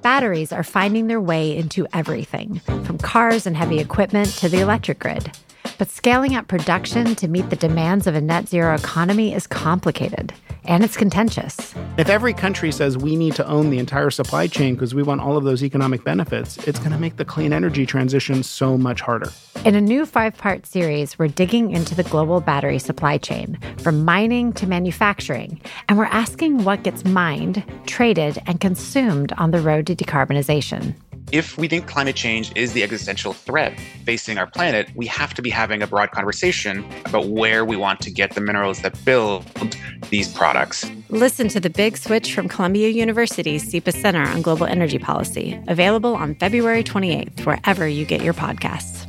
Batteries 0.07 0.53
are 0.53 0.63
finding 0.63 1.07
their 1.07 1.19
way 1.19 1.53
into 1.53 1.85
everything, 1.91 2.61
from 2.85 2.97
cars 2.97 3.45
and 3.45 3.57
heavy 3.57 3.79
equipment 3.79 4.29
to 4.37 4.47
the 4.47 4.61
electric 4.61 4.99
grid. 4.99 5.37
But 5.77 5.89
scaling 5.89 6.33
up 6.33 6.47
production 6.47 7.13
to 7.15 7.27
meet 7.27 7.49
the 7.49 7.57
demands 7.57 8.07
of 8.07 8.15
a 8.15 8.21
net 8.21 8.47
zero 8.47 8.73
economy 8.73 9.33
is 9.33 9.47
complicated 9.47 10.31
and 10.67 10.83
it's 10.83 10.97
contentious. 10.97 11.73
If 11.97 12.09
every 12.09 12.33
country 12.33 12.71
says 12.71 12.97
we 12.97 13.15
need 13.15 13.35
to 13.35 13.47
own 13.47 13.69
the 13.69 13.79
entire 13.79 14.09
supply 14.09 14.47
chain 14.47 14.75
because 14.75 14.93
we 14.93 15.01
want 15.01 15.21
all 15.21 15.37
of 15.37 15.43
those 15.43 15.63
economic 15.63 16.03
benefits, 16.03 16.57
it's 16.67 16.77
going 16.79 16.91
to 16.91 16.99
make 16.99 17.15
the 17.15 17.25
clean 17.25 17.53
energy 17.53 17.85
transition 17.85 18.43
so 18.43 18.77
much 18.77 19.01
harder. 19.01 19.31
In 19.65 19.75
a 19.75 19.81
new 19.81 20.05
five 20.05 20.37
part 20.37 20.65
series, 20.65 21.17
we're 21.17 21.27
digging 21.27 21.71
into 21.71 21.95
the 21.95 22.03
global 22.03 22.41
battery 22.41 22.79
supply 22.79 23.17
chain, 23.17 23.57
from 23.79 24.05
mining 24.05 24.53
to 24.53 24.67
manufacturing, 24.67 25.59
and 25.89 25.97
we're 25.97 26.05
asking 26.05 26.63
what 26.63 26.83
gets 26.83 27.03
mined, 27.03 27.63
traded, 27.85 28.41
and 28.45 28.59
consumed 28.59 29.33
on 29.37 29.51
the 29.51 29.61
road 29.61 29.87
to 29.87 29.95
decarbonization. 29.95 30.95
If 31.33 31.57
we 31.57 31.67
think 31.67 31.87
climate 31.87 32.15
change 32.15 32.53
is 32.55 32.71
the 32.71 32.83
existential 32.83 33.33
threat 33.33 33.77
facing 34.05 34.37
our 34.37 34.47
planet, 34.47 34.89
we 34.95 35.05
have 35.07 35.33
to 35.33 35.41
be 35.41 35.49
having 35.49 35.81
a 35.81 35.87
broad 35.87 36.11
conversation 36.11 36.89
about 37.03 37.27
where 37.27 37.65
we 37.65 37.75
want 37.75 37.99
to 38.01 38.11
get 38.11 38.33
the 38.33 38.39
minerals 38.39 38.81
that 38.83 39.03
build 39.03 39.43
these 40.09 40.33
products. 40.33 40.89
Listen 41.09 41.49
to 41.49 41.59
The 41.59 41.69
Big 41.69 41.97
Switch 41.97 42.33
from 42.33 42.47
Columbia 42.47 42.87
University's 42.87 43.69
SIPA 43.69 43.91
Center 43.91 44.21
on 44.21 44.41
Global 44.41 44.67
Energy 44.67 44.99
Policy, 44.99 45.61
available 45.67 46.15
on 46.15 46.33
February 46.35 46.81
28th, 46.81 47.45
wherever 47.45 47.85
you 47.85 48.05
get 48.05 48.21
your 48.21 48.33
podcasts. 48.33 49.05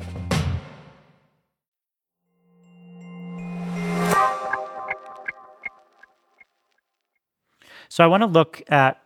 So 7.89 8.03
I 8.03 8.09
want 8.09 8.23
to 8.23 8.27
look 8.27 8.61
at 8.69 9.01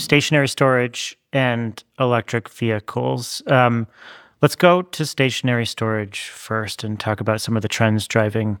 stationary 0.00 0.48
storage 0.48 1.16
and 1.32 1.82
electric 1.98 2.48
vehicles. 2.48 3.42
Um, 3.46 3.86
let's 4.42 4.56
go 4.56 4.82
to 4.82 5.06
stationary 5.06 5.66
storage 5.66 6.28
first 6.28 6.82
and 6.84 6.98
talk 6.98 7.20
about 7.20 7.40
some 7.40 7.56
of 7.56 7.62
the 7.62 7.68
trends 7.68 8.08
driving 8.08 8.58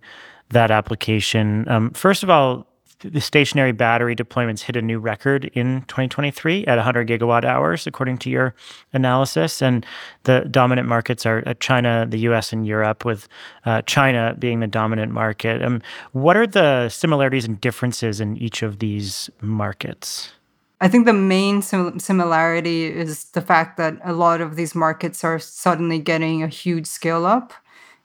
that 0.50 0.70
application. 0.70 1.68
Um, 1.68 1.90
first 1.92 2.22
of 2.22 2.30
all, 2.30 2.66
the 3.00 3.20
stationary 3.20 3.72
battery 3.72 4.14
deployments 4.14 4.60
hit 4.60 4.76
a 4.76 4.82
new 4.82 4.98
record 4.98 5.46
in 5.54 5.82
2023 5.88 6.66
at 6.66 6.76
100 6.76 7.08
gigawatt 7.08 7.44
hours, 7.44 7.86
according 7.86 8.18
to 8.18 8.30
your 8.30 8.54
analysis. 8.92 9.62
And 9.62 9.86
the 10.24 10.40
dominant 10.50 10.86
markets 10.86 11.24
are 11.24 11.42
uh, 11.46 11.54
China, 11.60 12.06
the 12.08 12.18
US, 12.18 12.52
and 12.52 12.66
Europe, 12.66 13.06
with 13.06 13.26
uh, 13.64 13.80
China 13.82 14.36
being 14.38 14.60
the 14.60 14.66
dominant 14.66 15.12
market. 15.12 15.62
Um, 15.62 15.80
what 16.12 16.36
are 16.36 16.46
the 16.46 16.90
similarities 16.90 17.46
and 17.46 17.58
differences 17.58 18.20
in 18.20 18.36
each 18.36 18.62
of 18.62 18.80
these 18.80 19.30
markets? 19.40 20.32
I 20.80 20.88
think 20.88 21.04
the 21.04 21.12
main 21.12 21.60
sim- 21.60 21.98
similarity 21.98 22.84
is 22.86 23.24
the 23.24 23.42
fact 23.42 23.76
that 23.76 23.98
a 24.02 24.14
lot 24.14 24.40
of 24.40 24.56
these 24.56 24.74
markets 24.74 25.22
are 25.24 25.38
suddenly 25.38 25.98
getting 25.98 26.42
a 26.42 26.48
huge 26.48 26.86
scale 26.86 27.26
up 27.26 27.52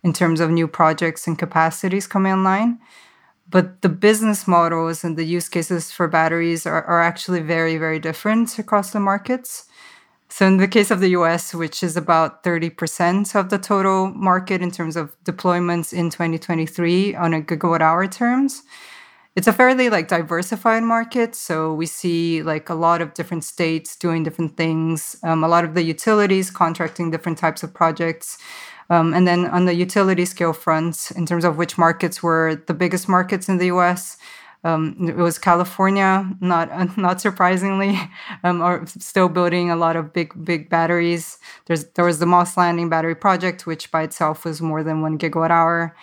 in 0.03 0.11
terms 0.11 0.39
of 0.39 0.49
new 0.51 0.67
projects 0.67 1.25
and 1.25 1.39
capacities 1.39 2.05
coming 2.05 2.33
online. 2.33 2.79
But 3.49 3.81
the 3.81 3.89
business 3.89 4.47
models 4.47 5.03
and 5.03 5.17
the 5.17 5.23
use 5.23 5.47
cases 5.47 5.91
for 5.91 6.07
batteries 6.07 6.65
are, 6.65 6.83
are 6.83 7.01
actually 7.01 7.41
very, 7.41 7.77
very 7.77 7.99
different 7.99 8.59
across 8.59 8.91
the 8.91 8.99
markets. 8.99 9.65
So, 10.27 10.47
in 10.47 10.57
the 10.57 10.67
case 10.67 10.91
of 10.91 10.99
the 10.99 11.09
US, 11.09 11.53
which 11.53 11.81
is 11.83 11.95
about 11.95 12.43
30% 12.43 13.35
of 13.35 13.49
the 13.49 13.59
total 13.59 14.07
market 14.07 14.61
in 14.61 14.71
terms 14.71 14.95
of 14.95 15.15
deployments 15.23 15.93
in 15.93 16.09
2023 16.09 17.15
on 17.15 17.33
a 17.33 17.41
gigawatt 17.41 17.81
hour 17.81 18.07
terms, 18.07 18.63
it's 19.35 19.47
a 19.47 19.53
fairly 19.53 19.89
like 19.89 20.07
diversified 20.07 20.83
market 20.83 21.35
so 21.35 21.73
we 21.73 21.85
see 21.85 22.41
like 22.41 22.69
a 22.69 22.73
lot 22.73 23.01
of 23.01 23.13
different 23.13 23.43
states 23.43 23.95
doing 23.95 24.23
different 24.23 24.55
things 24.55 25.17
um, 25.23 25.43
a 25.43 25.47
lot 25.47 25.65
of 25.65 25.73
the 25.73 25.83
utilities 25.83 26.49
contracting 26.49 27.11
different 27.11 27.37
types 27.37 27.61
of 27.63 27.73
projects 27.73 28.37
um, 28.89 29.13
and 29.13 29.27
then 29.27 29.45
on 29.47 29.65
the 29.65 29.73
utility 29.73 30.25
scale 30.25 30.53
front 30.53 31.11
in 31.15 31.25
terms 31.25 31.43
of 31.43 31.57
which 31.57 31.77
markets 31.77 32.23
were 32.23 32.61
the 32.67 32.73
biggest 32.73 33.09
markets 33.09 33.49
in 33.49 33.57
the 33.57 33.67
us 33.67 34.17
um, 34.65 34.95
it 35.07 35.15
was 35.15 35.37
California, 35.37 36.27
not 36.41 36.97
not 36.97 37.21
surprisingly, 37.21 37.99
um, 38.43 38.61
are 38.61 38.85
still 38.87 39.29
building 39.29 39.69
a 39.69 39.75
lot 39.75 39.95
of 39.95 40.11
big 40.11 40.33
big 40.43 40.69
batteries. 40.69 41.37
There's 41.67 41.85
there 41.93 42.03
was 42.03 42.17
the 42.17 42.25
Moss 42.25 42.57
Landing 42.57 42.89
battery 42.89 43.15
project, 43.15 43.67
which 43.67 43.91
by 43.91 44.01
itself 44.01 44.43
was 44.43 44.63
more 44.63 44.83
than 44.83 45.01
one 45.01 45.19
gigawatt 45.19 45.51
hour. 45.51 45.95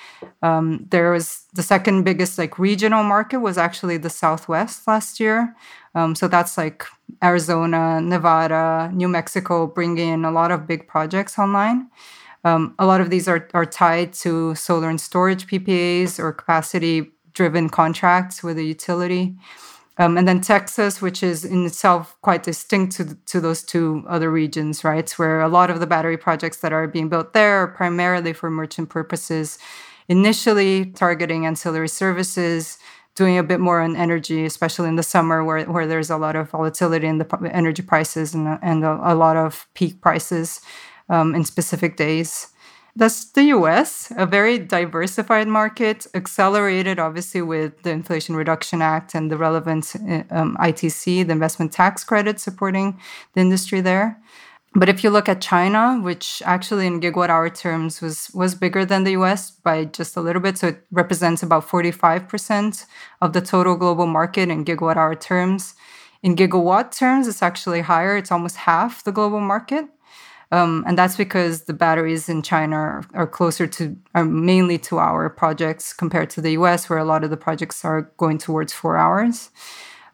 Um, 0.43 0.87
there 0.91 1.11
was 1.11 1.45
the 1.53 1.63
second 1.63 2.05
biggest 2.05 2.39
like 2.39 2.57
regional 2.57 3.03
market 3.03 3.41
was 3.41 3.59
actually 3.59 3.97
the 3.97 4.11
Southwest 4.11 4.87
last 4.87 5.19
year. 5.19 5.57
Um, 5.97 6.15
so 6.15 6.29
that's 6.29 6.57
like 6.57 6.87
Arizona, 7.23 8.01
Nevada, 8.01 8.91
New 8.95 9.09
Mexico, 9.09 9.67
bringing 9.67 10.09
in 10.09 10.25
a 10.25 10.31
lot 10.31 10.53
of 10.53 10.69
big 10.69 10.87
projects 10.87 11.37
online. 11.37 11.91
Um, 12.45 12.75
a 12.79 12.87
lot 12.87 13.01
of 13.01 13.11
these 13.11 13.29
are, 13.29 13.49
are 13.55 13.67
tied 13.67 14.13
to 14.15 14.55
solar 14.55 14.89
and 14.89 15.01
storage 15.01 15.47
PPAs 15.47 16.19
or 16.19 16.33
capacity 16.33 17.13
driven 17.33 17.69
contracts 17.69 18.43
with 18.43 18.59
a 18.59 18.63
utility. 18.63 19.37
Um, 19.99 20.17
and 20.17 20.27
then 20.27 20.41
Texas, 20.41 21.03
which 21.03 21.23
is 21.23 21.45
in 21.45 21.67
itself 21.67 22.17
quite 22.23 22.43
distinct 22.43 22.97
to, 22.97 23.15
to 23.27 23.41
those 23.41 23.63
two 23.63 24.05
other 24.09 24.31
regions, 24.31 24.85
right? 24.85 25.11
Where 25.19 25.41
a 25.41 25.49
lot 25.49 25.71
of 25.71 25.81
the 25.81 25.87
battery 25.87 26.17
projects 26.17 26.59
that 26.59 26.73
are 26.73 26.89
being 26.89 27.09
built 27.09 27.35
there 27.35 27.59
are 27.59 27.69
primarily 27.69 28.33
for 28.33 28.51
merchant 28.51 28.89
purposes, 28.89 29.59
initially 30.09 30.87
targeting 30.87 31.45
ancillary 31.45 31.89
services, 31.89 32.79
doing 33.15 33.37
a 33.37 33.43
bit 33.43 33.61
more 33.61 33.83
on 33.83 33.95
energy, 33.95 34.47
especially 34.47 34.89
in 34.89 34.97
the 34.97 35.03
summer 35.03 35.45
where, 35.45 35.65
where 35.67 35.87
there's 35.87 36.11
a 36.11 36.17
lot 36.17 36.37
of 36.37 36.51
volatility 36.51 37.07
in 37.07 37.19
the 37.19 37.51
energy 37.53 37.83
prices 37.83 38.35
and, 38.35 38.59
and 38.63 38.85
a, 38.85 38.99
a 39.03 39.15
lot 39.15 39.37
of 39.37 39.67
peak 39.75 40.01
prices 40.01 40.63
um, 41.11 41.35
in 41.35 41.45
specific 41.45 41.97
days. 41.97 42.49
That's 42.95 43.25
the 43.25 43.45
US, 43.45 44.13
a 44.19 44.27
very 44.27 44.59
diversified 44.59 45.49
market, 45.49 46.07
accelerated 46.15 46.99
obviously 46.99 47.41
with 47.41 47.83
the 47.85 47.91
Inflation 47.91 48.37
Reduction 48.37 48.83
Act 48.83 49.15
and 49.15 49.31
the 49.31 49.39
relevant 49.39 49.95
uh, 49.97 50.25
um, 50.31 50.59
ITC, 50.61 51.27
the 51.27 51.33
investment 51.33 51.73
tax 51.73 52.05
credit 52.05 52.39
supporting 52.39 53.01
the 53.33 53.41
industry 53.41 53.81
there. 53.81 54.21
But 54.75 54.91
if 54.91 55.03
you 55.03 55.11
look 55.11 55.29
at 55.29 55.41
China, 55.41 56.01
which 56.03 56.43
actually 56.45 56.87
in 56.87 57.01
gigawatt 57.01 57.31
hour 57.31 57.49
terms 57.49 58.03
was, 58.03 58.31
was 58.35 58.55
bigger 58.55 58.85
than 58.85 59.05
the 59.05 59.13
US 59.13 59.51
by 59.51 59.87
just 59.87 60.17
a 60.17 60.21
little 60.21 60.43
bit, 60.43 60.59
so 60.59 60.69
it 60.69 60.85
represents 60.91 61.43
about 61.43 61.67
45% 61.67 62.87
of 63.23 63.33
the 63.33 63.41
total 63.41 63.77
global 63.77 64.07
market 64.07 64.51
in 64.51 64.67
gigawatt 64.67 64.97
hour 64.97 65.15
terms. 65.15 65.75
In 66.23 66.37
gigawatt 66.37 66.97
terms, 66.97 67.27
it's 67.27 67.43
actually 67.43 67.81
higher, 67.81 68.19
it's 68.19 68.33
almost 68.33 68.57
half 68.57 69.03
the 69.03 69.13
global 69.13 69.41
market. 69.41 69.87
Um, 70.53 70.85
and 70.87 70.99
that's 70.99 71.17
because 71.17 71.63
the 71.63 71.73
batteries 71.73 72.29
in 72.29 72.43
China 72.43 72.77
are, 72.77 73.05
are, 73.15 73.27
closer 73.27 73.67
to, 73.67 73.97
are 74.15 74.27
mainly 74.27 74.77
two 74.77 74.99
hour 74.99 75.31
projects 75.31 75.95
compared 75.95 76.29
to 76.31 76.43
the 76.43 76.51
US, 76.53 76.91
where 76.91 76.99
a 76.99 77.05
lot 77.05 77.25
of 77.25 77.31
the 77.31 77.39
projects 77.39 77.85
are 77.87 78.13
going 78.19 78.37
towards 78.37 78.73
four 78.73 78.99
hours. 78.99 79.51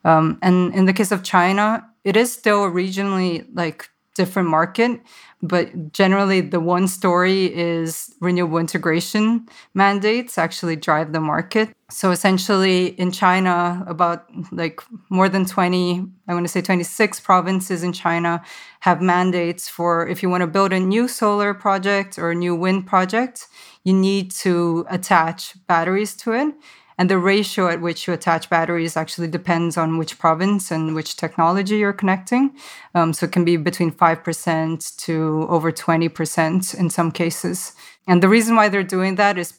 Um, 0.05 0.39
and 0.41 0.73
in 0.75 0.85
the 0.85 0.93
case 0.93 1.11
of 1.11 1.25
China, 1.25 1.85
it 2.05 2.17
is 2.17 2.33
still 2.33 2.71
regionally 2.71 3.47
like 3.53 3.91
different 4.19 4.49
market 4.49 5.01
but 5.41 5.93
generally, 5.93 6.41
the 6.41 6.59
one 6.59 6.89
story 6.89 7.55
is 7.55 8.13
renewable 8.21 8.59
integration 8.59 9.47
mandates 9.73 10.37
actually 10.37 10.75
drive 10.75 11.13
the 11.13 11.21
market. 11.21 11.71
So 11.91 12.11
essentially, 12.11 12.87
in 12.87 13.13
China, 13.13 13.85
about 13.87 14.27
like 14.51 14.81
more 15.11 15.29
than 15.29 15.47
20, 15.47 16.05
I 16.27 16.35
want 16.35 16.45
to 16.45 16.51
say 16.51 16.61
26 16.61 17.21
provinces 17.21 17.85
in 17.85 17.93
China 17.93 18.43
have 18.81 19.01
mandates 19.01 19.69
for 19.69 20.09
if 20.09 20.25
you 20.25 20.29
want 20.29 20.41
to 20.41 20.49
build 20.49 20.73
a 20.73 20.81
new 20.81 21.07
solar 21.07 21.55
project 21.55 22.19
or 22.19 22.33
a 22.33 22.35
new 22.35 22.57
wind 22.57 22.89
project, 22.89 23.47
you 23.85 23.95
need 23.95 24.33
to 24.33 24.87
attach 24.91 25.55
batteries 25.69 26.17
to 26.17 26.33
it. 26.33 26.55
And 26.99 27.09
the 27.09 27.19
ratio 27.19 27.69
at 27.69 27.81
which 27.81 28.07
you 28.07 28.13
attach 28.13 28.51
batteries 28.51 28.97
actually 28.97 29.29
depends 29.29 29.77
on 29.77 29.99
which 29.99 30.19
province 30.19 30.73
and 30.73 30.95
which 30.97 31.17
technology 31.17 31.77
you're 31.77 31.93
connecting. 31.93 32.57
Um, 32.95 33.13
so 33.13 33.27
it 33.27 33.33
can 33.33 33.45
be 33.45 33.57
between 33.57 33.93
5% 33.93 34.97
to 34.97 35.47
over 35.49 35.71
20% 35.71 36.75
in 36.75 36.91
some 36.91 37.13
cases. 37.13 37.73
And 38.09 38.23
the 38.23 38.29
reason 38.29 38.57
why 38.57 38.69
they're 38.69 38.83
doing 38.83 39.15
that 39.15 39.39
is 39.39 39.58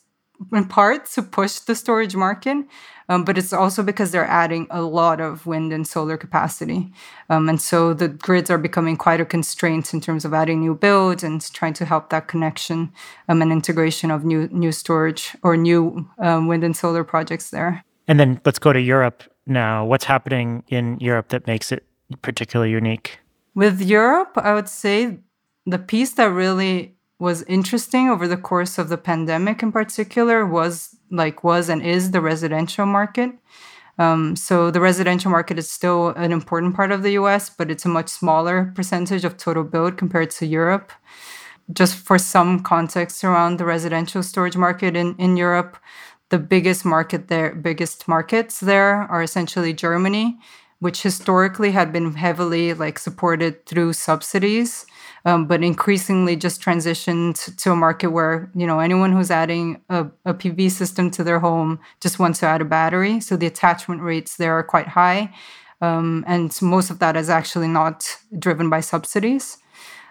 in 0.54 0.66
part 0.66 1.06
to 1.12 1.22
push 1.22 1.60
the 1.60 1.76
storage 1.76 2.16
market, 2.16 2.66
um, 3.10 3.26
but 3.26 3.38
it's 3.38 3.52
also 3.52 3.84
because 3.84 4.12
they're 4.12 4.26
adding 4.26 4.68
a 4.70 4.82
lot 4.82 5.20
of 5.20 5.46
wind 5.46 5.74
and 5.74 5.88
solar 5.88 6.16
capacity. 6.16 6.92
Um, 7.30 7.50
and 7.50 7.60
so 7.60 7.94
the 7.94 8.08
grids 8.08 8.50
are 8.50 8.58
becoming 8.58 8.98
quite 8.98 9.20
a 9.20 9.26
constraint 9.26 9.94
in 9.94 10.00
terms 10.00 10.26
of 10.26 10.34
adding 10.34 10.60
new 10.60 10.76
builds 10.76 11.24
and 11.24 11.42
trying 11.54 11.74
to 11.74 11.86
help 11.86 12.10
that 12.10 12.28
connection 12.28 12.92
um, 13.28 13.42
and 13.42 13.52
integration 13.52 14.12
of 14.12 14.24
new 14.24 14.48
new 14.52 14.72
storage 14.72 15.36
or 15.44 15.58
new 15.58 16.08
um, 16.20 16.48
wind 16.48 16.64
and 16.64 16.78
solar 16.78 17.04
projects 17.04 17.50
there. 17.50 17.84
And 18.08 18.20
then 18.20 18.40
let's 18.46 18.60
go 18.60 18.74
to 18.74 18.82
Europe 18.82 19.24
now. 19.46 19.86
What's 19.86 20.06
happening 20.06 20.64
in 20.68 21.00
Europe 21.00 21.30
that 21.30 21.48
makes 21.48 21.72
it 21.72 21.84
particularly 22.22 22.72
unique? 22.72 23.20
With 23.56 23.82
Europe, 23.82 24.34
I 24.36 24.54
would 24.54 24.70
say 24.70 25.20
the 25.66 25.80
piece 25.80 26.14
that 26.14 26.32
really 26.32 26.96
was 27.20 27.44
interesting 27.44 28.08
over 28.08 28.28
the 28.28 28.38
course 28.38 28.78
of 28.78 28.88
the 28.88 28.98
pandemic 28.98 29.62
in 29.62 29.72
particular 29.72 30.46
was 30.46 30.96
like 31.12 31.44
was 31.44 31.68
and 31.68 31.86
is 31.86 32.12
the 32.12 32.22
residential 32.22 32.86
market. 32.86 33.32
Um, 33.98 34.38
so 34.38 34.72
the 34.72 34.80
residential 34.80 35.30
market 35.30 35.60
is 35.60 35.70
still 35.70 36.10
an 36.10 36.32
important 36.32 36.74
part 36.76 36.92
of 36.92 37.04
the 37.04 37.12
US, 37.12 37.50
but 37.50 37.70
it's 37.70 37.86
a 37.86 37.90
much 37.90 38.08
smaller 38.08 38.72
percentage 38.74 39.26
of 39.26 39.36
total 39.36 39.66
build 39.66 39.98
compared 39.98 40.32
to 40.32 40.46
Europe. 40.46 40.94
Just 41.72 41.96
for 41.96 42.18
some 42.18 42.62
context 42.62 43.24
around 43.24 43.58
the 43.58 43.66
residential 43.66 44.24
storage 44.24 44.56
market 44.56 44.96
in, 44.96 45.16
in 45.18 45.36
Europe, 45.36 45.78
the 46.30 46.40
biggest 46.40 46.86
market 46.86 47.28
there, 47.28 47.54
biggest 47.54 48.08
markets 48.08 48.62
there 48.62 48.96
are 48.96 49.22
essentially 49.22 49.74
Germany, 49.74 50.40
which 50.80 51.04
historically 51.04 51.72
had 51.72 51.92
been 51.92 52.14
heavily 52.14 52.74
like 52.74 52.98
supported 52.98 53.66
through 53.66 53.92
subsidies 53.94 54.86
um, 55.26 55.46
but 55.46 55.64
increasingly 55.64 56.36
just 56.36 56.62
transitioned 56.62 57.56
to 57.58 57.72
a 57.72 57.76
market 57.76 58.08
where 58.10 58.52
you 58.56 58.66
know 58.66 58.80
anyone 58.80 59.12
who's 59.12 59.32
adding 59.32 59.82
a, 59.90 60.08
a 60.26 60.34
PV 60.34 60.72
system 60.72 61.12
to 61.12 61.24
their 61.24 61.40
home 61.40 61.80
just 62.02 62.20
wants 62.20 62.40
to 62.40 62.46
add 62.46 62.62
a 62.62 62.66
battery. 62.66 63.20
So 63.20 63.36
the 63.36 63.48
attachment 63.48 64.02
rates 64.02 64.38
there 64.38 64.54
are 64.54 64.64
quite 64.64 64.88
high, 64.88 65.34
um, 65.82 66.24
and 66.28 66.58
most 66.62 66.90
of 66.90 67.00
that 67.00 67.16
is 67.16 67.30
actually 67.30 67.68
not 67.68 68.18
driven 68.38 68.70
by 68.70 68.82
subsidies. 68.82 69.58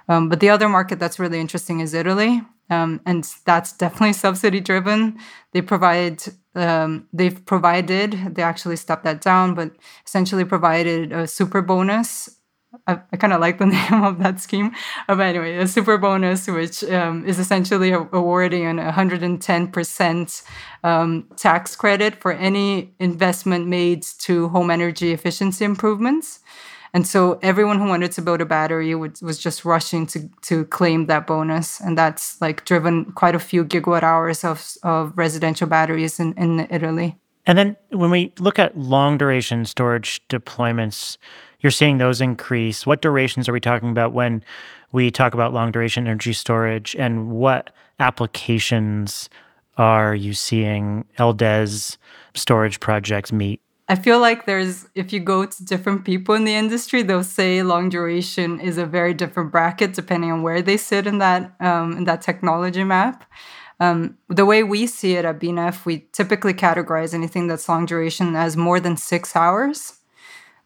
Um, 0.09 0.29
but 0.29 0.41
the 0.41 0.49
other 0.49 0.69
market 0.69 0.99
that's 0.99 1.19
really 1.19 1.39
interesting 1.39 1.81
is 1.81 1.93
Italy, 1.93 2.41
um, 2.71 3.01
and 3.05 3.29
that's 3.45 3.73
definitely 3.73 4.15
subsidy 4.15 4.61
driven. 4.61 5.19
They 5.53 5.61
provide, 5.61 6.23
um, 6.55 7.07
they've 7.13 7.45
provided, 7.45 8.35
they 8.35 8.43
actually 8.43 8.77
stepped 8.77 9.05
that 9.05 9.21
down, 9.21 9.55
but 9.55 9.73
essentially 10.07 10.45
provided 10.45 11.13
a 11.13 11.27
super 11.27 11.61
bonus 11.61 12.38
I, 12.87 13.01
I 13.13 13.17
kind 13.17 13.33
of 13.33 13.41
like 13.41 13.59
the 13.59 13.67
name 13.91 14.03
of 14.05 14.19
that 14.19 14.41
scheme. 14.41 14.73
Uh, 15.09 15.15
but 15.17 15.23
anyway, 15.23 15.57
a 15.57 15.67
super 15.67 15.99
bonus, 15.99 16.47
which 16.47 16.85
um, 16.85 17.27
is 17.27 17.39
essentially 17.39 17.93
awarding 17.93 18.67
an 18.67 18.79
110% 18.79 20.43
um, 20.85 21.29
tax 21.37 21.77
credit 21.77 22.21
for 22.21 22.33
any 22.33 22.93
investment 22.99 23.67
made 23.67 24.03
to 24.21 24.49
home 24.49 24.71
energy 24.71 25.13
efficiency 25.13 25.65
improvements. 25.65 26.41
And 26.95 27.07
so 27.07 27.39
everyone 27.43 27.79
who 27.79 27.87
wanted 27.87 28.13
to 28.13 28.23
build 28.23 28.41
a 28.41 28.47
battery 28.47 28.95
would, 28.95 29.21
was 29.21 29.39
just 29.39 29.65
rushing 29.65 30.07
to, 30.09 30.29
to 30.43 30.65
claim 30.67 31.07
that 31.07 31.27
bonus. 31.27 31.81
And 31.81 31.99
that's 31.99 32.41
like 32.41 32.65
driven 32.65 33.13
quite 33.13 33.35
a 33.35 33.39
few 33.39 33.65
gigawatt 33.65 34.03
hours 34.03 34.43
of, 34.45 34.67
of 34.83 35.13
residential 35.17 35.67
batteries 35.67 36.19
in, 36.19 36.33
in 36.35 36.67
Italy. 36.71 37.17
And 37.47 37.57
then 37.57 37.77
when 37.91 38.11
we 38.11 38.33
look 38.39 38.59
at 38.59 38.77
long 38.77 39.17
duration 39.17 39.65
storage 39.65 40.27
deployments, 40.29 41.17
you're 41.61 41.71
seeing 41.71 41.99
those 41.99 42.21
increase. 42.21 42.87
What 42.87 43.03
durations 43.03 43.49
are 43.49 43.53
we 43.53 43.61
talking 43.61 43.91
about 43.91 44.13
when 44.13 44.43
we 44.93 45.11
talk 45.11 45.35
about 45.35 45.53
long 45.53 45.73
duration 45.73 46.07
energy 46.07 46.33
storage, 46.33 46.95
and 46.97 47.31
what 47.31 47.71
applications 48.01 49.29
are 49.77 50.15
you 50.15 50.35
seeing 50.35 51.05
LDES 51.19 51.97
storage 52.35 52.81
projects 52.81 53.33
meet? 53.33 53.61
I 53.91 53.95
feel 53.95 54.21
like 54.21 54.45
there's, 54.45 54.87
if 54.95 55.15
you 55.15 55.21
go 55.21 55.47
to 55.47 55.65
different 55.65 56.05
people 56.05 56.35
in 56.35 56.45
the 56.45 56.55
industry, 56.55 57.03
they'll 57.03 57.25
say 57.25 57.63
long 57.63 57.89
duration 57.89 58.61
is 58.61 58.77
a 58.77 58.85
very 58.85 59.15
different 59.15 59.51
bracket 59.51 59.95
depending 59.95 60.31
on 60.31 60.43
where 60.43 60.61
they 60.61 60.77
sit 60.77 61.07
in 61.07 61.19
that 61.19 61.55
um, 61.61 61.97
in 61.97 62.05
that 62.05 62.21
technology 62.21 62.85
map. 62.85 63.25
Um, 63.81 64.19
the 64.29 64.45
way 64.45 64.63
we 64.63 64.87
see 64.87 65.15
it 65.15 65.25
at 65.25 65.39
BNEF, 65.39 65.87
we 65.87 66.09
typically 66.13 66.53
categorize 66.53 67.15
anything 67.15 67.47
that's 67.47 67.69
long 67.69 67.87
duration 67.87 68.35
as 68.35 68.57
more 68.57 68.81
than 68.81 68.97
six 68.97 69.37
hours. 69.37 69.98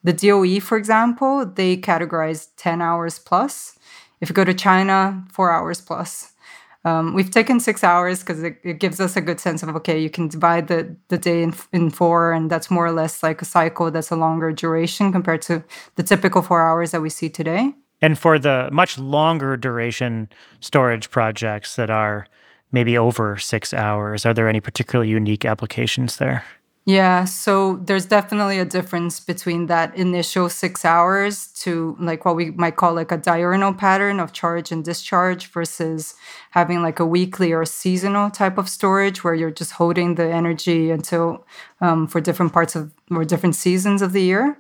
The 0.05 0.13
DOE, 0.13 0.61
for 0.61 0.77
example, 0.77 1.47
they 1.47 1.77
categorize 1.77 2.49
10 2.57 2.83
hours 2.83 3.19
plus. 3.19 3.79
If 4.21 4.29
you 4.29 4.35
go 4.35 4.45
to 4.45 4.55
China, 4.55 5.25
four 5.33 5.51
hours 5.51 5.81
plus. 5.81 6.33
Um, 6.85 7.15
we've 7.15 7.31
taken 7.31 7.61
six 7.61 7.85
hours 7.85 8.21
because 8.21 8.43
it, 8.43 8.59
it, 8.65 8.81
gives 8.81 8.99
us 8.99 9.17
a 9.17 9.21
good 9.21 9.39
sense 9.39 9.63
of 9.63 9.69
okay, 9.77 10.01
you 10.01 10.11
can 10.11 10.27
divide 10.27 10.67
the, 10.67 10.97
the 11.09 11.19
day 11.19 11.45
in, 11.45 11.55
in 11.73 11.91
four, 11.91 12.33
and 12.33 12.51
that's 12.51 12.73
more 12.73 12.87
or 12.87 12.93
less 12.93 13.23
like 13.23 13.41
a 13.41 13.45
cycle 13.45 13.89
that's 13.93 14.11
a 14.11 14.17
longer 14.17 14.51
duration 14.51 15.13
compared 15.13 15.43
to 15.43 15.63
the 15.95 16.03
typical 16.03 16.43
four 16.43 16.61
hours 16.61 16.91
that 16.91 17.01
we 17.01 17.09
see 17.09 17.29
today. 17.29 17.73
And 18.01 18.19
for 18.19 18.37
the 18.37 18.69
much 18.73 18.99
longer 18.99 19.57
duration 19.57 20.29
storage 20.59 21.09
projects 21.11 21.77
that 21.77 21.89
are 21.89 22.27
maybe 22.73 22.99
over 22.99 23.37
six 23.37 23.73
hours, 23.73 24.27
are 24.27 24.35
there 24.35 24.49
any 24.49 24.61
particularly 24.61 25.09
unique 25.09 25.45
applications 25.45 26.17
there? 26.17 26.45
Yeah, 26.85 27.27
so 27.27 27.77
there's 27.77 28.07
definitely 28.07 28.59
a 28.59 28.65
difference 28.65 29.21
between 29.21 29.67
that 29.67 29.95
initial 29.95 30.49
six 30.49 30.85
hours 30.85 31.47
to 31.63 31.97
like 32.01 32.25
what 32.25 32.35
we 32.35 32.51
might 32.51 32.75
call 32.75 32.93
like 32.95 33.13
a 33.13 33.17
diurnal 33.17 33.73
pattern 33.73 34.19
of 34.19 34.33
charge 34.33 34.73
and 34.73 34.85
discharge 34.85 35.47
versus 35.47 36.17
having 36.51 36.83
like 36.83 36.99
a 36.99 37.07
weekly 37.07 37.53
or 37.53 37.65
seasonal 37.65 38.31
type 38.31 38.59
of 38.59 38.69
storage 38.69 39.23
where 39.23 39.35
you're 39.35 39.53
just 39.53 39.73
holding 39.73 40.17
the 40.17 40.29
energy 40.29 40.91
until 40.91 41.47
um, 41.81 42.09
for 42.09 42.21
different 42.21 42.53
parts 42.53 42.75
of 42.75 42.93
or 43.13 43.25
different 43.25 43.55
seasons 43.55 44.03
of 44.03 44.13
the 44.13 44.23
year. 44.23 44.59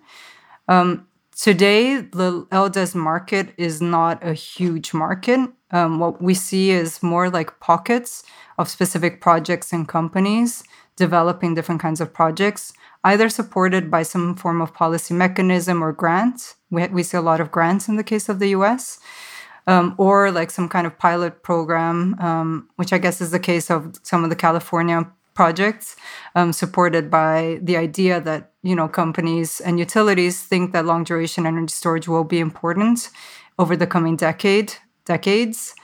Um, 0.68 1.06
today, 1.36 1.96
the 1.96 2.46
LDES 2.52 2.94
market 2.94 3.52
is 3.56 3.80
not 3.80 4.24
a 4.24 4.34
huge 4.34 4.94
market. 4.94 5.50
Um, 5.70 5.98
what 5.98 6.20
we 6.22 6.34
see 6.34 6.70
is 6.70 7.02
more 7.02 7.30
like 7.30 7.58
pockets 7.60 8.22
of 8.58 8.68
specific 8.68 9.20
projects 9.20 9.72
and 9.72 9.88
companies 9.88 10.62
developing 10.96 11.54
different 11.54 11.80
kinds 11.80 12.00
of 12.00 12.12
projects, 12.12 12.72
either 13.04 13.28
supported 13.28 13.90
by 13.90 14.02
some 14.02 14.34
form 14.36 14.60
of 14.60 14.74
policy 14.74 15.14
mechanism 15.14 15.82
or 15.82 15.92
grant. 15.92 16.54
We, 16.70 16.86
we 16.88 17.02
see 17.02 17.16
a 17.16 17.22
lot 17.22 17.40
of 17.40 17.50
grants 17.50 17.88
in 17.88 17.96
the 17.96 18.04
case 18.04 18.28
of 18.28 18.38
the 18.38 18.48
US. 18.48 19.00
Um, 19.68 19.94
or 19.96 20.32
like 20.32 20.50
some 20.50 20.68
kind 20.68 20.88
of 20.88 20.98
pilot 20.98 21.44
program, 21.44 22.16
um, 22.18 22.68
which 22.74 22.92
I 22.92 22.98
guess 22.98 23.20
is 23.20 23.30
the 23.30 23.38
case 23.38 23.70
of 23.70 23.94
some 24.02 24.24
of 24.24 24.30
the 24.30 24.34
California 24.34 25.08
projects, 25.34 25.94
um, 26.34 26.52
supported 26.52 27.08
by 27.10 27.60
the 27.62 27.76
idea 27.76 28.20
that 28.20 28.50
you 28.64 28.74
know 28.74 28.88
companies 28.88 29.60
and 29.60 29.78
utilities 29.78 30.42
think 30.42 30.72
that 30.72 30.84
long 30.84 31.04
duration 31.04 31.46
energy 31.46 31.72
storage 31.72 32.08
will 32.08 32.24
be 32.24 32.40
important 32.40 33.08
over 33.56 33.76
the 33.76 33.86
coming 33.86 34.16
decade 34.16 34.74
decades, 35.04 35.74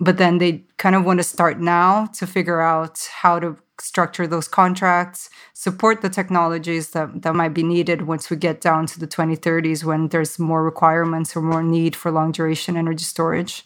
but 0.00 0.18
then 0.18 0.38
they 0.38 0.64
kind 0.78 0.94
of 0.94 1.04
want 1.04 1.18
to 1.18 1.24
start 1.24 1.60
now 1.60 2.06
to 2.06 2.26
figure 2.26 2.60
out 2.60 3.08
how 3.22 3.38
to 3.38 3.56
structure 3.80 4.26
those 4.26 4.48
contracts, 4.48 5.28
support 5.52 6.00
the 6.00 6.08
technologies 6.08 6.90
that, 6.90 7.22
that 7.22 7.34
might 7.34 7.54
be 7.54 7.62
needed 7.62 8.02
once 8.02 8.30
we 8.30 8.36
get 8.36 8.60
down 8.60 8.86
to 8.86 8.98
the 8.98 9.06
2030s 9.06 9.84
when 9.84 10.08
there's 10.08 10.38
more 10.38 10.62
requirements 10.62 11.36
or 11.36 11.42
more 11.42 11.62
need 11.62 11.94
for 11.94 12.10
long 12.10 12.32
duration 12.32 12.76
energy 12.76 13.04
storage. 13.04 13.64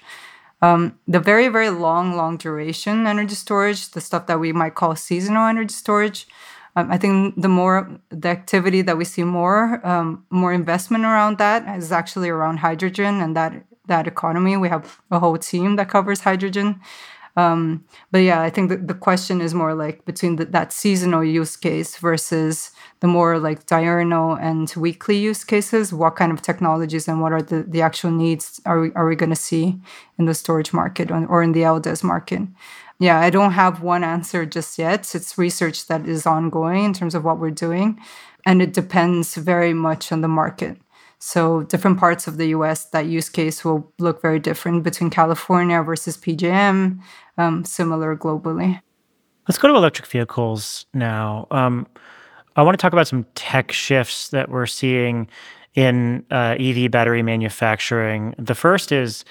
Um, 0.62 0.98
the 1.06 1.20
very, 1.20 1.48
very 1.48 1.70
long, 1.70 2.16
long 2.16 2.36
duration 2.36 3.06
energy 3.06 3.34
storage, 3.34 3.90
the 3.90 4.00
stuff 4.00 4.26
that 4.26 4.40
we 4.40 4.52
might 4.52 4.74
call 4.74 4.94
seasonal 4.94 5.46
energy 5.46 5.72
storage, 5.72 6.26
um, 6.76 6.90
I 6.90 6.98
think 6.98 7.40
the 7.40 7.48
more 7.48 8.00
the 8.10 8.28
activity 8.28 8.82
that 8.82 8.96
we 8.96 9.04
see 9.04 9.24
more, 9.24 9.84
um, 9.86 10.24
more 10.30 10.52
investment 10.52 11.04
around 11.04 11.38
that 11.38 11.78
is 11.78 11.90
actually 11.90 12.28
around 12.28 12.58
hydrogen, 12.58 13.20
and 13.20 13.34
that 13.36 13.64
that 13.90 14.07
economy. 14.07 14.57
We 14.57 14.70
have 14.70 14.87
a 15.11 15.18
whole 15.18 15.37
team 15.37 15.76
that 15.76 15.90
covers 15.90 16.20
hydrogen. 16.20 16.81
Um, 17.37 17.85
but 18.11 18.18
yeah, 18.18 18.40
I 18.42 18.50
think 18.50 18.87
the 18.88 18.94
question 19.09 19.40
is 19.40 19.55
more 19.55 19.74
like 19.74 20.05
between 20.05 20.37
the, 20.37 20.46
that 20.46 20.72
seasonal 20.72 21.24
use 21.24 21.57
case 21.57 21.96
versus 21.96 22.72
the 23.00 23.07
more 23.07 23.38
like 23.38 23.66
diurnal 23.66 24.35
and 24.35 24.72
weekly 24.76 25.16
use 25.16 25.44
cases. 25.44 25.92
What 25.92 26.16
kind 26.16 26.33
of 26.33 26.42
technologies 26.42 27.09
and 27.09 27.20
what 27.22 27.33
are 27.33 27.42
the, 27.42 27.62
the 27.62 27.83
actual 27.83 28.11
needs 28.11 28.61
are 28.66 28.81
we, 28.81 28.92
are 28.94 29.07
we 29.07 29.16
going 29.16 29.31
to 29.31 29.44
see 29.50 29.79
in 30.18 30.24
the 30.26 30.35
storage 30.35 30.72
market 30.72 31.11
or, 31.11 31.24
or 31.26 31.42
in 31.42 31.53
the 31.53 31.62
LDES 31.62 32.03
market? 32.03 32.42
Yeah, 32.98 33.18
I 33.18 33.31
don't 33.31 33.53
have 33.53 33.81
one 33.81 34.05
answer 34.05 34.44
just 34.44 34.79
yet. 34.79 35.14
It's 35.14 35.38
research 35.38 35.87
that 35.87 36.07
is 36.07 36.26
ongoing 36.26 36.85
in 36.85 36.92
terms 36.92 37.14
of 37.14 37.24
what 37.24 37.38
we're 37.38 37.50
doing, 37.66 37.98
and 38.44 38.61
it 38.61 38.74
depends 38.74 39.37
very 39.37 39.72
much 39.72 40.12
on 40.12 40.20
the 40.20 40.29
market. 40.29 40.76
So 41.20 41.62
different 41.64 41.98
parts 41.98 42.26
of 42.26 42.38
the 42.38 42.46
US, 42.48 42.87
that 42.87 43.06
use 43.06 43.28
case 43.28 43.62
will 43.64 43.92
look 43.98 44.22
very 44.22 44.38
different 44.38 44.83
between 44.83 45.11
California 45.11 45.83
versus 45.83 46.16
PJM, 46.16 46.98
um, 47.37 47.64
similar 47.64 48.16
globally. 48.16 48.80
Let's 49.46 49.59
go 49.59 49.68
to 49.68 49.74
electric 49.74 50.06
vehicles 50.06 50.87
now. 50.94 51.46
Um, 51.50 51.87
I 52.56 52.62
want 52.62 52.78
to 52.78 52.83
talk 52.83 52.92
about 52.92 53.06
some 53.06 53.26
tech 53.35 53.70
shifts 53.70 54.30
that 54.30 54.48
we're 54.48 54.66
seeing 54.66 55.28
in 55.74 56.24
uh, 56.30 56.56
EV 56.59 56.90
battery 56.90 57.22
manufacturing. 57.22 58.35
The 58.38 58.54
first 58.54 58.90
is 58.90 59.24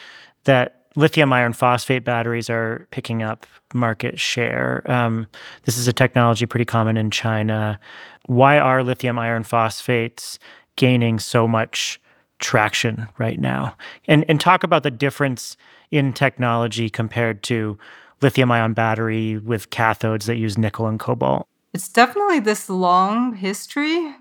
that 0.43 0.85
lithium 0.95 1.33
iron 1.33 1.53
phosphate 1.53 2.03
batteries 2.03 2.49
are 2.49 2.87
picking 2.91 3.23
up 3.23 3.45
market 3.73 4.19
share. 4.19 4.83
Um, 4.91 5.27
this 5.63 5.77
is 5.77 5.87
a 5.87 5.93
technology 5.93 6.45
pretty 6.45 6.65
common 6.65 6.97
in 6.97 7.11
China. 7.11 7.79
Why 8.25 8.59
are 8.59 8.83
lithium 8.83 9.17
iron 9.17 9.43
phosphates 9.43 10.39
gaining 10.79 11.19
so 11.19 11.45
much 11.45 11.99
traction 12.39 13.07
right 13.17 13.39
now. 13.39 13.75
And 14.07 14.25
and 14.29 14.39
talk 14.39 14.63
about 14.63 14.83
the 14.83 14.91
difference 14.91 15.57
in 15.91 16.13
technology 16.13 16.89
compared 16.89 17.43
to 17.43 17.77
lithium 18.21 18.49
ion 18.51 18.73
battery 18.73 19.37
with 19.37 19.69
cathodes 19.69 20.23
that 20.25 20.37
use 20.37 20.57
nickel 20.57 20.87
and 20.87 20.99
cobalt. 20.99 21.47
It's 21.73 21.89
definitely 21.89 22.39
this 22.39 22.69
long 22.69 23.35
history 23.35 24.15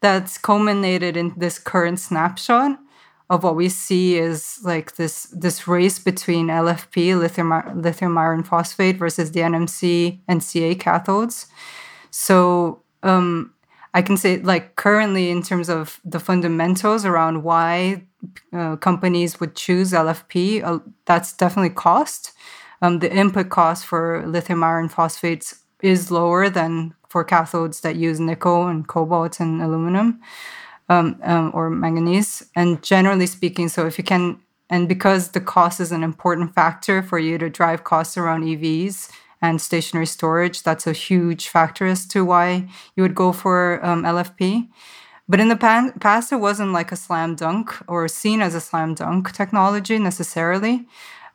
that's 0.00 0.38
culminated 0.38 1.16
in 1.16 1.34
this 1.36 1.58
current 1.58 2.00
snapshot 2.00 2.78
of 3.28 3.44
what 3.44 3.54
we 3.54 3.68
see 3.68 4.16
is 4.16 4.58
like 4.64 4.96
this 4.96 5.24
this 5.24 5.68
race 5.68 5.98
between 5.98 6.46
LFP 6.48 7.18
lithium 7.18 7.52
lithium 7.74 8.16
iron 8.16 8.42
phosphate 8.42 8.96
versus 8.96 9.32
the 9.32 9.40
NMC 9.40 10.20
and 10.26 10.40
NCA 10.40 10.76
cathodes. 10.78 11.46
So 12.10 12.82
um, 13.02 13.52
I 13.92 14.02
can 14.02 14.16
say, 14.16 14.38
like, 14.38 14.76
currently, 14.76 15.30
in 15.30 15.42
terms 15.42 15.68
of 15.68 16.00
the 16.04 16.20
fundamentals 16.20 17.04
around 17.04 17.42
why 17.42 18.04
uh, 18.52 18.76
companies 18.76 19.40
would 19.40 19.56
choose 19.56 19.92
LFP, 19.92 20.62
uh, 20.62 20.78
that's 21.06 21.32
definitely 21.32 21.74
cost. 21.74 22.32
Um, 22.82 23.00
the 23.00 23.12
input 23.12 23.50
cost 23.50 23.84
for 23.84 24.24
lithium 24.26 24.62
iron 24.62 24.88
phosphates 24.88 25.60
is 25.82 26.10
lower 26.10 26.48
than 26.48 26.94
for 27.08 27.24
cathodes 27.24 27.80
that 27.82 27.96
use 27.96 28.20
nickel 28.20 28.68
and 28.68 28.86
cobalt 28.86 29.40
and 29.40 29.60
aluminum 29.60 30.20
um, 30.88 31.18
um, 31.22 31.50
or 31.52 31.68
manganese. 31.68 32.48
And 32.54 32.82
generally 32.82 33.26
speaking, 33.26 33.68
so 33.68 33.86
if 33.86 33.98
you 33.98 34.04
can, 34.04 34.40
and 34.70 34.88
because 34.88 35.32
the 35.32 35.40
cost 35.40 35.80
is 35.80 35.92
an 35.92 36.04
important 36.04 36.54
factor 36.54 37.02
for 37.02 37.18
you 37.18 37.38
to 37.38 37.50
drive 37.50 37.84
costs 37.84 38.16
around 38.16 38.44
EVs, 38.44 39.10
and 39.42 39.60
stationary 39.60 40.06
storage. 40.06 40.62
That's 40.62 40.86
a 40.86 40.92
huge 40.92 41.48
factor 41.48 41.86
as 41.86 42.06
to 42.06 42.24
why 42.24 42.68
you 42.96 43.02
would 43.02 43.14
go 43.14 43.32
for 43.32 43.84
um, 43.84 44.04
LFP. 44.04 44.68
But 45.28 45.40
in 45.40 45.48
the 45.48 45.56
pan- 45.56 45.92
past, 46.00 46.32
it 46.32 46.36
wasn't 46.36 46.72
like 46.72 46.90
a 46.90 46.96
slam 46.96 47.36
dunk 47.36 47.72
or 47.88 48.08
seen 48.08 48.42
as 48.42 48.54
a 48.54 48.60
slam 48.60 48.94
dunk 48.94 49.32
technology 49.32 49.98
necessarily. 49.98 50.86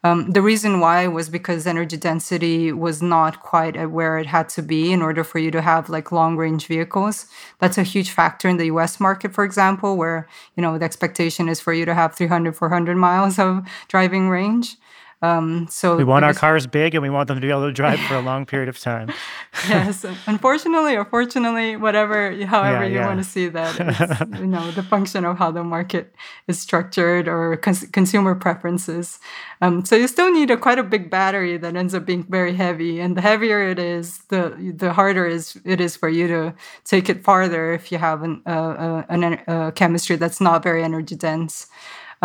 Um, 0.05 0.29
the 0.29 0.43
reason 0.43 0.81
why 0.81 1.07
was 1.07 1.29
because 1.29 1.65
energy 1.65 1.97
density 1.97 2.71
was 2.71 3.01
not 3.01 3.39
quite 3.39 3.75
at 3.75 3.89
where 3.89 4.19
it 4.19 4.27
had 4.27 4.49
to 4.49 4.61
be 4.61 4.91
in 4.93 5.01
order 5.01 5.23
for 5.23 5.39
you 5.39 5.49
to 5.49 5.63
have 5.63 5.89
like 5.89 6.11
long 6.11 6.37
range 6.37 6.67
vehicles. 6.67 7.25
That's 7.57 7.79
a 7.79 7.83
huge 7.83 8.11
factor 8.11 8.47
in 8.47 8.57
the 8.57 8.65
US 8.65 8.99
market, 8.99 9.33
for 9.33 9.43
example, 9.43 9.97
where 9.97 10.27
you 10.55 10.61
know 10.61 10.77
the 10.77 10.85
expectation 10.85 11.49
is 11.49 11.59
for 11.59 11.73
you 11.73 11.85
to 11.85 11.95
have 11.95 12.13
300, 12.15 12.55
400 12.55 12.97
miles 12.97 13.39
of 13.39 13.65
driving 13.87 14.29
range. 14.29 14.77
Um, 15.21 15.67
so 15.69 15.95
we 15.95 16.03
want 16.03 16.25
our 16.25 16.33
cars 16.33 16.67
big 16.67 16.93
and 16.93 17.01
we 17.01 17.09
want 17.09 17.27
them 17.27 17.37
to 17.37 17.41
be 17.41 17.49
able 17.49 17.65
to 17.65 17.71
drive 17.71 17.99
for 18.01 18.15
a 18.15 18.21
long 18.31 18.45
period 18.45 18.69
of 18.69 18.77
time. 18.79 19.11
yes, 19.67 20.05
unfortunately 20.27 20.95
or 20.95 21.05
fortunately, 21.05 21.75
whatever, 21.75 22.31
however 22.45 22.83
yeah, 22.83 22.89
you 22.89 22.95
yeah. 22.95 23.07
want 23.07 23.19
to 23.19 23.23
see 23.23 23.47
that, 23.47 24.27
you 24.39 24.45
know, 24.45 24.71
the 24.71 24.83
function 24.83 25.25
of 25.25 25.37
how 25.37 25.51
the 25.51 25.63
market 25.63 26.13
is 26.47 26.59
structured 26.59 27.27
or 27.27 27.57
cons- 27.57 27.87
consumer 27.91 28.35
preferences. 28.35 29.19
Um, 29.61 29.85
so 29.85 29.95
you 29.95 30.07
still 30.07 30.31
need 30.31 30.51
a 30.51 30.57
quite 30.57 30.79
a 30.79 30.83
big 30.83 31.09
battery 31.09 31.57
that 31.57 31.75
ends 31.75 31.93
up 31.93 32.05
being 32.05 32.23
very 32.23 32.53
heavy, 32.53 32.99
and 32.99 33.15
the 33.15 33.21
heavier 33.21 33.63
it 33.63 33.79
is, 33.79 34.19
the 34.27 34.73
the 34.75 34.93
harder 34.93 35.25
is 35.25 35.57
it 35.63 35.79
is 35.79 35.95
for 35.95 36.09
you 36.09 36.27
to 36.27 36.53
take 36.83 37.09
it 37.09 37.23
farther 37.23 37.73
if 37.73 37.91
you 37.91 37.97
have 37.97 38.21
an, 38.21 38.41
uh, 38.45 39.03
uh, 39.07 39.67
a 39.67 39.71
chemistry 39.71 40.17
that's 40.17 40.41
not 40.41 40.61
very 40.61 40.83
energy 40.83 41.15
dense. 41.15 41.67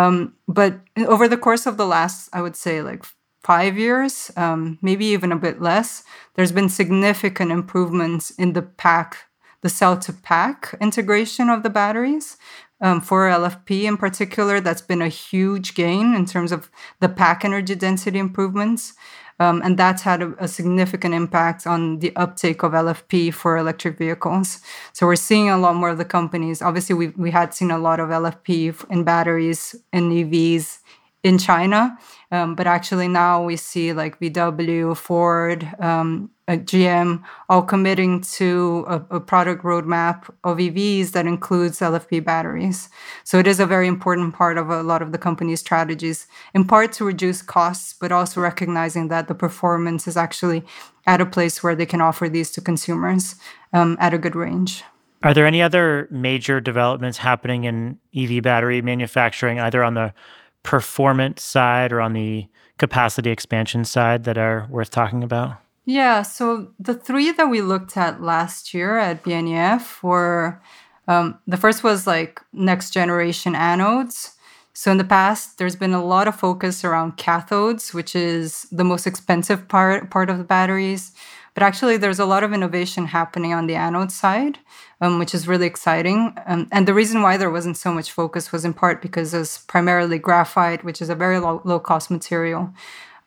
Um, 0.01 0.35
but 0.49 0.81
over 0.97 1.29
the 1.29 1.37
course 1.37 1.67
of 1.67 1.77
the 1.77 1.87
last, 1.87 2.29
I 2.33 2.41
would 2.43 2.57
say, 2.57 2.83
like 2.83 3.05
five 3.43 3.79
years, 3.79 4.31
um, 4.37 4.79
maybe 4.81 5.07
even 5.07 5.33
a 5.33 5.37
bit 5.37 5.61
less, 5.61 6.05
there's 6.35 6.53
been 6.53 6.69
significant 6.69 7.51
improvements 7.51 8.31
in 8.31 8.53
the 8.53 8.63
pack, 8.63 9.17
the 9.63 9.69
cell 9.69 9.99
to 9.99 10.13
pack 10.13 10.75
integration 10.81 11.51
of 11.51 11.63
the 11.63 11.71
batteries. 11.71 12.37
Um, 12.83 13.03
for 13.03 13.29
LFP 13.29 13.83
in 13.83 13.99
particular, 13.99 14.59
that's 14.59 14.81
been 14.81 15.03
a 15.03 15.09
huge 15.09 15.75
gain 15.75 16.15
in 16.15 16.25
terms 16.25 16.51
of 16.51 16.71
the 17.01 17.11
pack 17.11 17.45
energy 17.45 17.75
density 17.75 18.19
improvements. 18.19 18.95
Um, 19.41 19.63
and 19.65 19.77
that's 19.79 20.03
had 20.03 20.23
a, 20.23 20.35
a, 20.39 20.47
significant 20.47 21.15
impact 21.15 21.67
on 21.67 22.01
the 22.01 22.15
uptake 22.15 22.63
of 22.63 22.73
LFP 22.73 23.33
for 23.33 23.57
electric 23.57 23.97
vehicles. 23.97 24.61
So 24.93 25.07
we're 25.07 25.17
seeing 25.17 25.49
a 25.49 25.57
lot 25.57 25.77
more 25.77 25.89
of 25.89 25.97
the 25.97 26.05
companies. 26.05 26.61
Obviously, 26.61 26.95
we 26.95 27.09
we 27.17 27.31
had 27.31 27.55
seen 27.55 27.71
a 27.71 27.79
lot 27.79 28.01
of 28.01 28.11
LFP 28.11 28.85
in 28.91 29.03
batteries 29.03 29.75
in 29.93 30.11
EVs 30.11 30.81
in 31.23 31.37
China, 31.37 31.99
um, 32.31 32.55
but 32.55 32.67
actually 32.67 33.09
now 33.09 33.43
we 33.43 33.57
see 33.57 33.93
like 33.93 34.19
VW, 34.21 34.97
Ford, 34.97 35.71
um, 35.79 36.31
uh, 36.49 36.57
GM 36.57 37.23
all 37.49 37.63
committing 37.63 38.23
to 38.23 38.85
a, 38.89 39.17
a, 39.17 39.21
product 39.21 39.63
roadmap 39.63 40.29
of 40.43 40.57
EVs 40.59 41.13
that 41.13 41.27
includes 41.27 41.79
LFP 41.79 42.25
batteries. 42.25 42.89
So 43.23 43.39
it 43.39 43.47
is 43.47 43.61
a 43.61 43.67
very 43.67 43.87
important 43.87 44.35
part 44.35 44.59
of 44.59 44.69
a 44.69 44.83
lot 44.83 45.03
of 45.03 45.13
the 45.13 45.19
company's 45.19 45.61
strategies, 45.61 46.27
in 46.55 46.65
part 46.65 46.93
to 46.95 47.05
reduce 47.05 47.43
costs, 47.43 47.93
but 47.93 48.11
also 48.11 48.41
recognizing 48.41 49.09
that 49.09 49.29
the 49.29 49.35
performance 49.35 50.09
is 50.09 50.17
actually 50.17 50.65
at 51.07 51.21
a 51.21 51.27
place 51.27 51.63
where 51.63 51.77
they 51.77 51.87
can 51.87 52.01
offer 52.01 52.29
these 52.29 52.51
to 52.53 52.61
consumers 52.61 53.37
um, 53.73 53.97
at 54.01 54.15
a 54.15 54.19
good 54.19 54.35
range. 54.35 54.83
Are 55.23 55.35
there 55.35 55.47
any 55.47 55.61
other 55.61 56.09
major 56.11 56.61
developments 56.61 57.19
happening 57.19 57.65
in 57.65 57.99
EV 58.17 58.43
battery 58.43 58.81
manufacturing, 58.81 59.61
either 59.61 59.85
on 59.85 59.95
the 59.95 60.15
performance 60.63 61.43
side 61.43 61.93
or 61.93 62.01
on 62.01 62.13
the 62.13 62.47
capacity 62.79 63.31
expansion 63.31 63.85
side 63.85 64.25
that 64.25 64.39
are 64.39 64.67
worth 64.71 64.91
talking 64.91 65.23
about? 65.23 65.57
Yeah, 65.85 66.23
so 66.23 66.71
the 66.79 66.95
three 66.95 67.33
that 67.33 67.51
we 67.51 67.63
looked 67.63 67.97
at 67.97 68.23
last 68.23 68.73
year 68.75 68.99
at 68.99 69.23
BNEF 69.25 70.03
were 70.03 70.63
um, 71.09 71.39
the 71.47 71.57
first 71.57 71.83
was 71.83 72.07
like 72.07 72.41
next 72.53 72.91
generation 72.91 73.55
anodes. 73.55 74.35
So 74.73 74.93
in 74.93 74.99
the 74.99 75.05
past, 75.05 75.59
there's 75.59 75.77
been 75.77 75.93
a 75.93 76.05
lot 76.05 76.29
of 76.29 76.39
focus 76.39 76.85
around 76.85 77.17
cathodes, 77.17 77.93
which 77.93 78.15
is 78.15 78.67
the 78.71 78.85
most 78.85 79.07
expensive 79.07 79.67
part 79.69 80.11
part 80.11 80.31
of 80.31 80.39
the 80.39 80.45
batteries. 80.45 81.13
But 81.55 81.63
actually, 81.63 81.97
there's 81.97 82.19
a 82.19 82.27
lot 82.27 82.43
of 82.43 82.53
innovation 82.53 83.07
happening 83.07 83.53
on 83.53 83.67
the 83.67 83.75
anode 83.75 84.13
side, 84.13 84.59
um, 85.01 85.19
which 85.19 85.35
is 85.35 85.49
really 85.49 85.67
exciting. 85.67 86.35
Um, 86.47 86.69
and 86.71 86.87
the 86.87 86.95
reason 86.95 87.23
why 87.23 87.37
there 87.37 87.51
wasn't 87.51 87.77
so 87.77 87.93
much 87.93 88.13
focus 88.13 88.53
was 88.53 88.65
in 88.65 88.73
part 88.73 89.03
because 89.03 89.35
it's 89.35 89.59
primarily 89.59 90.19
graphite, 90.19 90.85
which 90.85 91.03
is 91.03 91.11
a 91.11 91.15
very 91.15 91.39
low, 91.39 91.61
low 91.65 91.81
cost 91.81 92.11
material. 92.11 92.73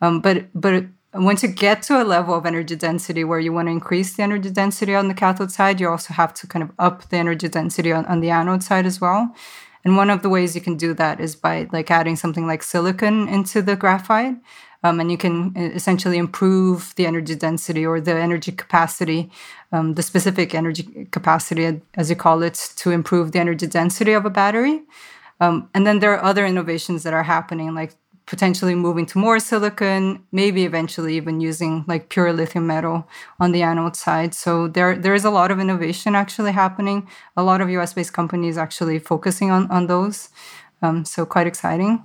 Um, 0.00 0.20
but 0.20 0.46
but 0.54 0.86
once 1.14 1.42
you 1.42 1.48
get 1.48 1.82
to 1.82 2.02
a 2.02 2.04
level 2.04 2.34
of 2.34 2.44
energy 2.44 2.74
density 2.74 3.22
where 3.22 3.38
you 3.38 3.52
want 3.52 3.68
to 3.68 3.72
increase 3.72 4.16
the 4.16 4.22
energy 4.22 4.50
density 4.50 4.94
on 4.94 5.08
the 5.08 5.14
cathode 5.14 5.52
side, 5.52 5.80
you 5.80 5.88
also 5.88 6.12
have 6.12 6.34
to 6.34 6.46
kind 6.46 6.62
of 6.62 6.70
up 6.78 7.08
the 7.08 7.16
energy 7.16 7.48
density 7.48 7.92
on, 7.92 8.04
on 8.06 8.20
the 8.20 8.30
anode 8.30 8.62
side 8.62 8.84
as 8.84 9.00
well. 9.00 9.32
And 9.84 9.96
one 9.96 10.10
of 10.10 10.22
the 10.22 10.28
ways 10.28 10.54
you 10.54 10.60
can 10.60 10.76
do 10.76 10.94
that 10.94 11.20
is 11.20 11.36
by 11.36 11.68
like 11.72 11.90
adding 11.90 12.16
something 12.16 12.46
like 12.46 12.62
silicon 12.62 13.28
into 13.28 13.62
the 13.62 13.76
graphite. 13.76 14.36
Um, 14.84 15.00
and 15.00 15.10
you 15.10 15.16
can 15.16 15.56
essentially 15.56 16.18
improve 16.18 16.94
the 16.96 17.06
energy 17.06 17.34
density 17.34 17.86
or 17.86 18.00
the 18.00 18.14
energy 18.14 18.52
capacity, 18.52 19.30
um, 19.72 19.94
the 19.94 20.02
specific 20.02 20.54
energy 20.54 21.08
capacity, 21.10 21.80
as 21.94 22.10
you 22.10 22.16
call 22.16 22.42
it, 22.42 22.54
to 22.76 22.90
improve 22.90 23.32
the 23.32 23.40
energy 23.40 23.66
density 23.66 24.12
of 24.12 24.26
a 24.26 24.30
battery. 24.30 24.82
Um, 25.40 25.70
and 25.74 25.86
then 25.86 25.98
there 25.98 26.12
are 26.12 26.22
other 26.22 26.44
innovations 26.46 27.02
that 27.02 27.14
are 27.14 27.22
happening, 27.22 27.74
like 27.74 27.94
potentially 28.26 28.74
moving 28.74 29.06
to 29.06 29.18
more 29.18 29.38
silicon, 29.38 30.22
maybe 30.32 30.64
eventually 30.64 31.16
even 31.16 31.40
using 31.40 31.84
like 31.86 32.08
pure 32.08 32.32
lithium 32.32 32.66
metal 32.66 33.08
on 33.40 33.52
the 33.52 33.62
anode 33.62 33.96
side. 33.96 34.34
So 34.34 34.68
there 34.68 34.96
there 34.96 35.14
is 35.14 35.24
a 35.24 35.30
lot 35.30 35.50
of 35.50 35.60
innovation 35.60 36.14
actually 36.14 36.52
happening. 36.52 37.08
A 37.36 37.42
lot 37.42 37.60
of 37.60 37.68
US 37.70 37.92
based 37.94 38.12
companies 38.12 38.56
actually 38.56 38.98
focusing 38.98 39.50
on 39.50 39.70
on 39.70 39.86
those. 39.86 40.30
Um, 40.82 41.04
so 41.04 41.26
quite 41.26 41.46
exciting. 41.46 42.02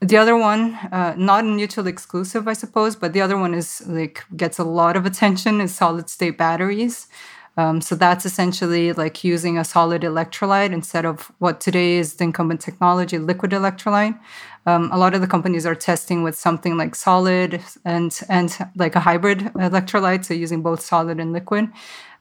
The 0.00 0.16
other 0.16 0.36
one, 0.36 0.74
uh, 0.92 1.14
not 1.16 1.44
mutually 1.44 1.90
exclusive, 1.90 2.48
I 2.48 2.52
suppose, 2.52 2.96
but 2.96 3.12
the 3.12 3.20
other 3.20 3.38
one 3.38 3.54
is 3.54 3.82
like 3.86 4.24
gets 4.36 4.58
a 4.58 4.64
lot 4.64 4.96
of 4.96 5.06
attention 5.06 5.60
is 5.60 5.74
solid 5.74 6.08
state 6.10 6.36
batteries. 6.38 7.08
Um, 7.56 7.80
so 7.80 7.94
that's 7.94 8.26
essentially 8.26 8.92
like 8.92 9.22
using 9.22 9.58
a 9.58 9.64
solid 9.64 10.02
electrolyte 10.02 10.72
instead 10.72 11.04
of 11.04 11.30
what 11.38 11.60
today 11.60 11.96
is 11.96 12.14
the 12.14 12.24
incumbent 12.24 12.60
technology, 12.60 13.18
liquid 13.18 13.52
electrolyte. 13.52 14.18
Um, 14.66 14.90
a 14.92 14.98
lot 14.98 15.14
of 15.14 15.20
the 15.20 15.26
companies 15.26 15.66
are 15.66 15.74
testing 15.74 16.22
with 16.22 16.36
something 16.36 16.76
like 16.76 16.94
solid 16.94 17.60
and 17.84 18.18
and 18.28 18.56
like 18.76 18.96
a 18.96 19.00
hybrid 19.00 19.38
electrolyte, 19.54 20.24
so 20.24 20.34
using 20.34 20.62
both 20.62 20.80
solid 20.80 21.20
and 21.20 21.32
liquid. 21.32 21.68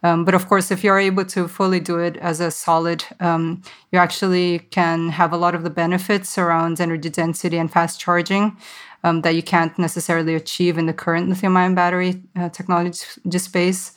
Um, 0.03 0.25
but 0.25 0.35
of 0.35 0.49
course, 0.49 0.69
if 0.69 0.83
you're 0.83 0.99
able 0.99 1.23
to 1.25 1.47
fully 1.47 1.79
do 1.79 1.97
it 1.97 2.17
as 2.17 2.41
a 2.41 2.51
solid, 2.51 3.05
um, 3.21 3.61
you 3.91 3.99
actually 3.99 4.59
can 4.59 5.09
have 5.09 5.31
a 5.31 5.37
lot 5.37 5.55
of 5.55 5.63
the 5.63 5.69
benefits 5.69 6.37
around 6.37 6.81
energy 6.81 7.09
density 7.09 7.57
and 7.57 7.71
fast 7.71 8.01
charging 8.01 8.57
um, 9.05 9.21
that 9.21 9.35
you 9.35 9.41
can't 9.43 9.79
necessarily 9.79 10.35
achieve 10.35 10.77
in 10.77 10.87
the 10.87 10.93
current 10.93 11.29
lithium 11.29 11.55
ion 11.55 11.73
battery 11.73 12.21
uh, 12.35 12.49
technology 12.49 12.99
space. 13.37 13.93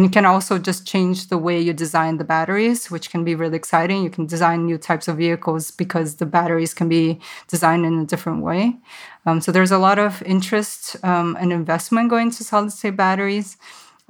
And 0.00 0.06
you 0.06 0.10
can 0.10 0.24
also 0.24 0.58
just 0.58 0.86
change 0.86 1.26
the 1.26 1.36
way 1.36 1.60
you 1.60 1.74
design 1.74 2.16
the 2.16 2.24
batteries, 2.24 2.90
which 2.90 3.10
can 3.10 3.22
be 3.22 3.34
really 3.34 3.58
exciting. 3.58 4.02
You 4.02 4.08
can 4.08 4.24
design 4.24 4.64
new 4.64 4.78
types 4.78 5.08
of 5.08 5.18
vehicles 5.18 5.70
because 5.70 6.16
the 6.16 6.24
batteries 6.24 6.72
can 6.72 6.88
be 6.88 7.20
designed 7.48 7.84
in 7.84 7.98
a 7.98 8.06
different 8.06 8.42
way. 8.42 8.78
Um, 9.26 9.42
so 9.42 9.52
there's 9.52 9.72
a 9.72 9.76
lot 9.76 9.98
of 9.98 10.22
interest 10.22 10.96
um, 11.04 11.36
and 11.38 11.52
investment 11.52 12.08
going 12.08 12.30
to 12.30 12.42
solid 12.42 12.72
state 12.72 12.96
batteries 12.96 13.58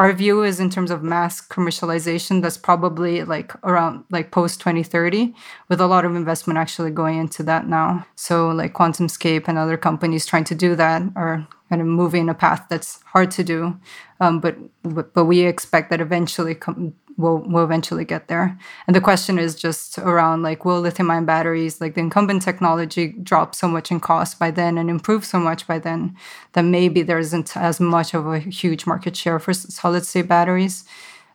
our 0.00 0.14
view 0.14 0.42
is 0.42 0.60
in 0.60 0.70
terms 0.70 0.90
of 0.90 1.02
mass 1.02 1.46
commercialization 1.46 2.40
that's 2.40 2.56
probably 2.56 3.22
like 3.22 3.52
around 3.64 4.02
like 4.08 4.30
post 4.30 4.58
2030 4.58 5.34
with 5.68 5.78
a 5.78 5.86
lot 5.86 6.06
of 6.06 6.16
investment 6.16 6.58
actually 6.58 6.90
going 6.90 7.18
into 7.18 7.42
that 7.42 7.68
now. 7.68 8.06
So 8.16 8.48
like 8.48 8.72
quantumscape 8.72 9.44
and 9.46 9.58
other 9.58 9.76
companies 9.76 10.24
trying 10.24 10.44
to 10.44 10.54
do 10.54 10.74
that 10.74 11.02
are 11.16 11.46
kind 11.68 11.82
of 11.82 11.86
moving 11.86 12.30
a 12.30 12.34
path 12.34 12.64
that's 12.70 13.02
hard 13.12 13.30
to 13.32 13.44
do. 13.44 13.78
Um, 14.20 14.40
but, 14.40 14.56
but 14.82 15.26
we 15.26 15.40
expect 15.40 15.90
that 15.90 16.00
eventually 16.00 16.54
com- 16.54 16.94
we'll 17.20 17.42
we'll 17.46 17.64
eventually 17.64 18.04
get 18.04 18.28
there. 18.28 18.58
And 18.86 18.96
the 18.96 19.00
question 19.00 19.38
is 19.38 19.54
just 19.54 19.98
around 19.98 20.42
like 20.42 20.64
will 20.64 20.80
lithium 20.80 21.10
ion 21.10 21.26
batteries, 21.26 21.80
like 21.80 21.94
the 21.94 22.00
incumbent 22.00 22.42
technology, 22.42 23.08
drop 23.22 23.54
so 23.54 23.68
much 23.68 23.90
in 23.90 24.00
cost 24.00 24.38
by 24.38 24.50
then 24.50 24.78
and 24.78 24.90
improve 24.90 25.24
so 25.24 25.38
much 25.38 25.66
by 25.66 25.78
then 25.78 26.16
that 26.52 26.62
maybe 26.62 27.02
there 27.02 27.18
isn't 27.18 27.56
as 27.56 27.80
much 27.80 28.14
of 28.14 28.26
a 28.26 28.38
huge 28.38 28.86
market 28.86 29.16
share 29.16 29.38
for 29.38 29.52
solid 29.52 30.04
state 30.04 30.28
batteries. 30.28 30.84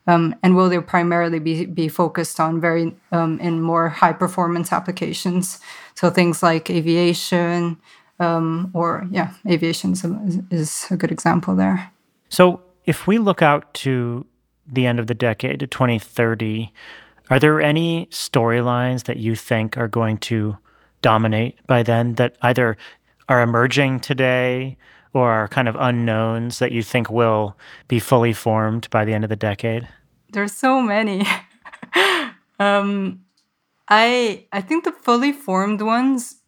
Um, 0.08 0.36
and 0.44 0.56
will 0.56 0.70
they 0.70 0.80
primarily 0.80 1.40
be, 1.40 1.66
be 1.66 1.88
focused 1.88 2.40
on 2.40 2.62
very 2.62 2.96
um, 3.12 3.40
in 3.40 3.62
more 3.62 3.90
high 3.90 4.14
performance 4.14 4.72
applications? 4.72 5.60
So 5.96 6.12
things 6.12 6.44
like 6.44 6.70
aviation, 6.70 7.78
um, 8.20 8.70
or 8.74 9.08
yeah, 9.10 9.34
aviation 9.50 9.94
is 9.94 10.06
a, 10.06 10.44
is 10.52 10.86
a 10.92 10.98
good 10.98 11.12
example 11.12 11.56
there. 11.56 11.92
So 12.30 12.62
if 12.86 13.08
we 13.08 13.18
look 13.18 13.42
out 13.42 13.74
to 13.76 14.26
the 14.68 14.86
end 14.86 15.00
of 15.00 15.08
the 15.08 15.14
decade 15.14 15.60
to 15.60 15.68
2030, 15.68 16.72
are 17.30 17.40
there 17.40 17.62
any 17.62 18.08
storylines 18.08 19.04
that 19.06 19.18
you 19.18 19.36
think 19.36 19.78
are 19.78 19.88
going 19.88 20.18
to 20.18 20.58
dominate 21.02 21.58
by 21.68 21.84
then 21.84 22.16
that 22.16 22.36
either 22.42 22.78
are 23.28 23.42
emerging 23.42 24.00
today 24.00 24.78
or 25.14 25.32
are 25.32 25.48
kind 25.48 25.68
of 25.68 25.76
unknowns 25.80 26.60
that 26.60 26.72
you 26.72 26.84
think 26.84 27.10
will 27.10 27.58
be 27.88 28.00
fully 28.00 28.34
formed 28.34 28.90
by 28.90 29.06
the 29.06 29.14
end 29.14 29.24
of 29.24 29.30
the 29.30 29.36
decade? 29.36 29.88
There's 30.32 30.52
so 30.52 30.82
many. 30.82 31.26
um, 32.60 33.22
I 33.88 34.46
I 34.52 34.62
think 34.62 34.84
the 34.84 34.92
fully 34.92 35.32
formed 35.32 35.82
ones 35.82 36.42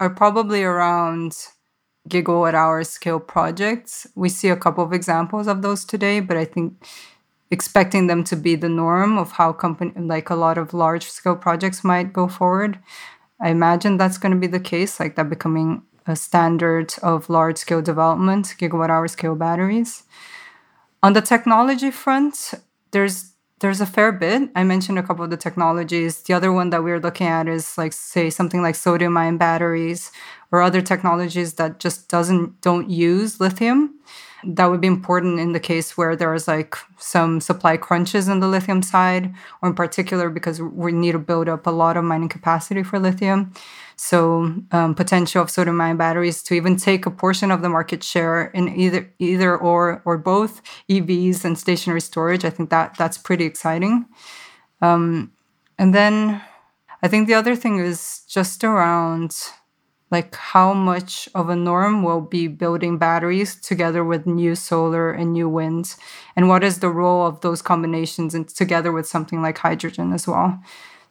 are 0.00 0.10
probably 0.10 0.62
around 0.62 1.36
gigawatt 2.08 2.54
hour 2.54 2.84
scale 2.84 3.20
projects. 3.20 4.06
We 4.14 4.28
see 4.28 4.48
a 4.48 4.56
couple 4.56 4.84
of 4.84 4.92
examples 4.92 5.46
of 5.46 5.62
those 5.62 5.84
today, 5.84 6.20
but 6.20 6.36
I 6.36 6.44
think 6.44 6.86
expecting 7.54 8.08
them 8.08 8.24
to 8.24 8.36
be 8.36 8.56
the 8.56 8.68
norm 8.68 9.16
of 9.16 9.32
how 9.32 9.52
company 9.52 9.92
like 9.96 10.28
a 10.28 10.34
lot 10.34 10.58
of 10.58 10.74
large 10.74 11.08
scale 11.08 11.36
projects 11.36 11.82
might 11.82 12.12
go 12.12 12.28
forward. 12.28 12.78
I 13.40 13.50
imagine 13.50 13.96
that's 13.96 14.18
going 14.18 14.32
to 14.32 14.38
be 14.38 14.46
the 14.46 14.60
case, 14.60 15.00
like 15.00 15.16
that 15.16 15.30
becoming 15.30 15.82
a 16.06 16.16
standard 16.16 16.94
of 17.02 17.30
large 17.30 17.56
scale 17.56 17.80
development, 17.80 18.54
gigawatt 18.58 18.90
hour 18.90 19.08
scale 19.08 19.34
batteries. 19.34 20.02
On 21.02 21.12
the 21.12 21.22
technology 21.22 21.90
front, 21.90 22.54
there's 22.90 23.33
there's 23.64 23.80
a 23.80 23.86
fair 23.86 24.12
bit. 24.12 24.50
I 24.54 24.62
mentioned 24.62 24.98
a 24.98 25.02
couple 25.02 25.24
of 25.24 25.30
the 25.30 25.38
technologies. 25.38 26.20
The 26.20 26.34
other 26.34 26.52
one 26.52 26.68
that 26.68 26.84
we're 26.84 27.00
looking 27.00 27.28
at 27.28 27.48
is 27.48 27.78
like 27.78 27.94
say 27.94 28.28
something 28.28 28.60
like 28.60 28.74
sodium 28.74 29.16
ion 29.16 29.38
batteries 29.38 30.12
or 30.52 30.60
other 30.60 30.82
technologies 30.82 31.54
that 31.54 31.80
just 31.80 32.10
doesn't 32.10 32.60
don't 32.60 32.90
use 32.90 33.40
lithium 33.40 33.94
that 34.46 34.66
would 34.66 34.80
be 34.80 34.86
important 34.86 35.40
in 35.40 35.52
the 35.52 35.60
case 35.60 35.96
where 35.96 36.14
there's 36.14 36.46
like 36.46 36.76
some 36.98 37.40
supply 37.40 37.78
crunches 37.78 38.28
in 38.28 38.40
the 38.40 38.48
lithium 38.48 38.82
side, 38.82 39.34
or 39.62 39.70
in 39.70 39.74
particular 39.74 40.28
because 40.28 40.60
we 40.60 40.92
need 40.92 41.12
to 41.12 41.18
build 41.18 41.48
up 41.48 41.66
a 41.66 41.70
lot 41.70 41.96
of 41.96 42.04
mining 42.04 42.28
capacity 42.28 42.82
for 42.82 42.98
lithium. 42.98 43.54
So 43.96 44.54
um, 44.72 44.94
potential 44.94 45.42
of 45.42 45.50
sodium 45.50 45.80
ion 45.80 45.96
batteries 45.96 46.42
to 46.44 46.54
even 46.54 46.76
take 46.76 47.06
a 47.06 47.10
portion 47.10 47.50
of 47.50 47.62
the 47.62 47.68
market 47.68 48.02
share 48.02 48.46
in 48.46 48.68
either 48.68 49.12
either 49.18 49.56
or 49.56 50.02
or 50.04 50.18
both 50.18 50.62
EVs 50.90 51.44
and 51.44 51.58
stationary 51.58 52.00
storage. 52.00 52.44
I 52.44 52.50
think 52.50 52.70
that 52.70 52.96
that's 52.98 53.18
pretty 53.18 53.44
exciting. 53.44 54.06
Um, 54.80 55.32
and 55.78 55.94
then 55.94 56.42
I 57.02 57.08
think 57.08 57.26
the 57.26 57.34
other 57.34 57.56
thing 57.56 57.78
is 57.78 58.22
just 58.28 58.64
around 58.64 59.36
like 60.10 60.34
how 60.36 60.72
much 60.72 61.28
of 61.34 61.48
a 61.48 61.56
norm 61.56 62.02
will 62.02 62.20
be 62.20 62.46
building 62.46 62.98
batteries 62.98 63.56
together 63.56 64.04
with 64.04 64.26
new 64.26 64.54
solar 64.54 65.10
and 65.10 65.32
new 65.32 65.48
wind 65.48 65.96
and 66.36 66.48
what 66.48 66.62
is 66.62 66.78
the 66.78 66.88
role 66.88 67.26
of 67.26 67.40
those 67.40 67.60
combinations 67.62 68.34
and 68.34 68.48
together 68.48 68.92
with 68.92 69.08
something 69.08 69.42
like 69.42 69.58
hydrogen 69.58 70.12
as 70.12 70.26
well 70.28 70.60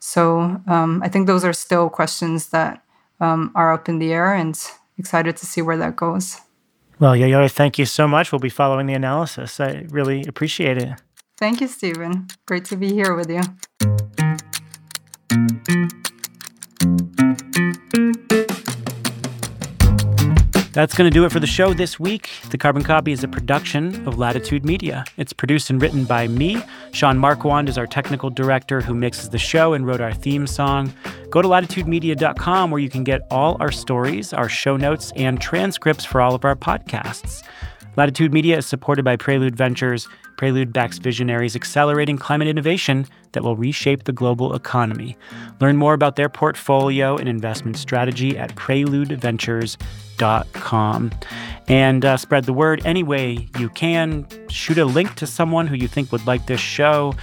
so 0.04 0.62
um, 0.68 1.02
i 1.04 1.08
think 1.08 1.28
those 1.28 1.46
are 1.46 1.54
still 1.54 1.90
questions 1.90 2.50
that 2.50 2.84
um, 3.20 3.52
are 3.56 3.72
up 3.72 3.88
in 3.88 4.00
the 4.00 4.12
air 4.12 4.34
and 4.34 4.60
excited 4.98 5.38
to 5.38 5.46
see 5.46 5.62
where 5.62 5.78
that 5.78 5.96
goes. 5.96 6.42
Well 7.00 7.14
Yayoi, 7.14 7.50
thank 7.50 7.80
you 7.80 7.86
so 7.86 8.08
much. 8.08 8.32
We'll 8.32 8.40
be 8.40 8.50
following 8.50 8.86
the 8.86 8.94
analysis. 8.94 9.60
I 9.60 9.86
really 9.90 10.26
appreciate 10.28 10.78
it. 10.78 11.02
Thank 11.38 11.62
you 11.62 11.68
stephen 11.68 12.28
great 12.46 12.66
to 12.66 12.76
be 12.76 12.94
here 12.94 13.16
with 13.16 13.30
you 13.30 14.23
That's 20.74 20.96
going 20.96 21.08
to 21.08 21.14
do 21.14 21.24
it 21.24 21.32
for 21.32 21.40
the 21.40 21.46
show 21.46 21.72
this 21.72 22.00
week. 22.00 22.32
The 22.50 22.58
Carbon 22.58 22.82
Copy 22.82 23.12
is 23.12 23.24
a 23.24 23.28
production 23.28 24.08
of 24.08 24.18
Latitude 24.18 24.66
Media. 24.66 25.06
It's 25.18 25.32
produced 25.32 25.70
and 25.70 25.80
written 25.80 26.04
by 26.04 26.28
me. 26.28 26.64
Sean 26.94 27.20
Marquand 27.20 27.70
is 27.70 27.78
our 27.78 27.86
technical 27.86 28.32
director 28.32 28.82
who 28.82 28.96
mixes 28.96 29.30
the 29.30 29.38
show 29.38 29.74
and 29.74 29.86
wrote 29.86 30.02
our 30.02 30.16
theme 30.16 30.48
song. 30.48 30.92
Go 31.30 31.44
to 31.44 31.48
latitudemedia.com 31.48 32.72
where 32.72 32.80
you 32.80 32.90
can 32.90 33.04
get 33.04 33.22
all 33.30 33.56
our 33.60 33.72
stories, 33.72 34.34
our 34.34 34.50
show 34.50 34.76
notes, 34.76 35.14
and 35.16 35.40
transcripts 35.40 36.06
for 36.06 36.22
all 36.22 36.34
of 36.34 36.44
our 36.44 36.56
podcasts. 36.56 37.44
Latitude 37.96 38.34
Media 38.34 38.58
is 38.58 38.66
supported 38.66 39.06
by 39.06 39.16
Prelude 39.16 39.56
Ventures. 39.56 40.08
Prelude 40.36 40.74
backs 40.74 40.98
visionaries 40.98 41.56
accelerating 41.56 42.18
climate 42.18 42.48
innovation 42.48 43.06
that 43.34 43.44
will 43.44 43.56
reshape 43.56 44.06
the 44.06 44.12
global 44.12 44.56
economy. 44.56 45.16
Learn 45.62 45.78
more 45.78 45.94
about 45.94 46.16
their 46.16 46.30
portfolio 46.30 47.16
and 47.18 47.30
investment 47.30 47.78
strategy 47.78 48.36
at 48.38 48.56
preludeventures.com. 48.56 51.12
And 51.68 52.06
uh, 52.06 52.18
spread 52.18 52.46
the 52.46 52.54
word 52.54 52.82
any 52.84 53.04
way 53.04 53.48
you 53.60 53.70
can. 53.70 54.26
Shoot 54.50 54.80
a 54.80 54.86
link 54.86 55.14
to 55.16 55.28
someone 55.28 55.68
who 55.68 55.76
you 55.76 55.88
think 55.88 56.12
would 56.12 56.26
like 56.26 56.48
this 56.48 56.60
show 56.60 57.14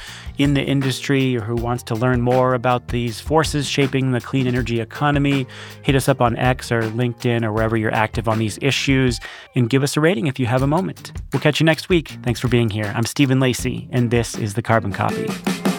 in 0.41 0.55
the 0.55 0.63
industry 0.63 1.37
or 1.37 1.41
who 1.43 1.55
wants 1.55 1.83
to 1.83 1.95
learn 1.95 2.23
more 2.23 2.55
about 2.55 2.89
these 2.89 3.21
forces 3.21 3.69
shaping 3.69 4.13
the 4.13 4.21
clean 4.21 4.47
energy 4.47 4.81
economy, 4.81 5.47
hit 5.83 5.95
us 5.95 6.09
up 6.09 6.21
on 6.21 6.37
X 6.37 6.73
or 6.73 6.83
LinkedIn 6.83 7.45
or 7.45 7.53
wherever 7.53 7.77
you're 7.77 7.95
active 7.95 8.27
on 8.27 8.39
these 8.39 8.59
issues 8.63 9.21
and 9.55 9.69
give 9.69 9.83
us 9.83 9.97
a 9.97 10.01
rating 10.01 10.27
if 10.27 10.39
you 10.39 10.47
have 10.47 10.63
a 10.63 10.67
moment. 10.67 11.13
We'll 11.33 11.41
catch 11.41 11.61
you 11.61 11.67
next 11.67 11.89
week. 11.89 12.17
Thanks 12.23 12.41
for 12.41 12.49
being 12.49 12.71
here. 12.71 12.91
I'm 12.97 13.05
Stephen 13.05 13.39
Lacey, 13.39 13.89
and 13.93 14.11
this 14.11 14.35
is 14.35 14.55
The 14.55 14.63
Carbon 14.63 14.93
Copy. 14.93 15.70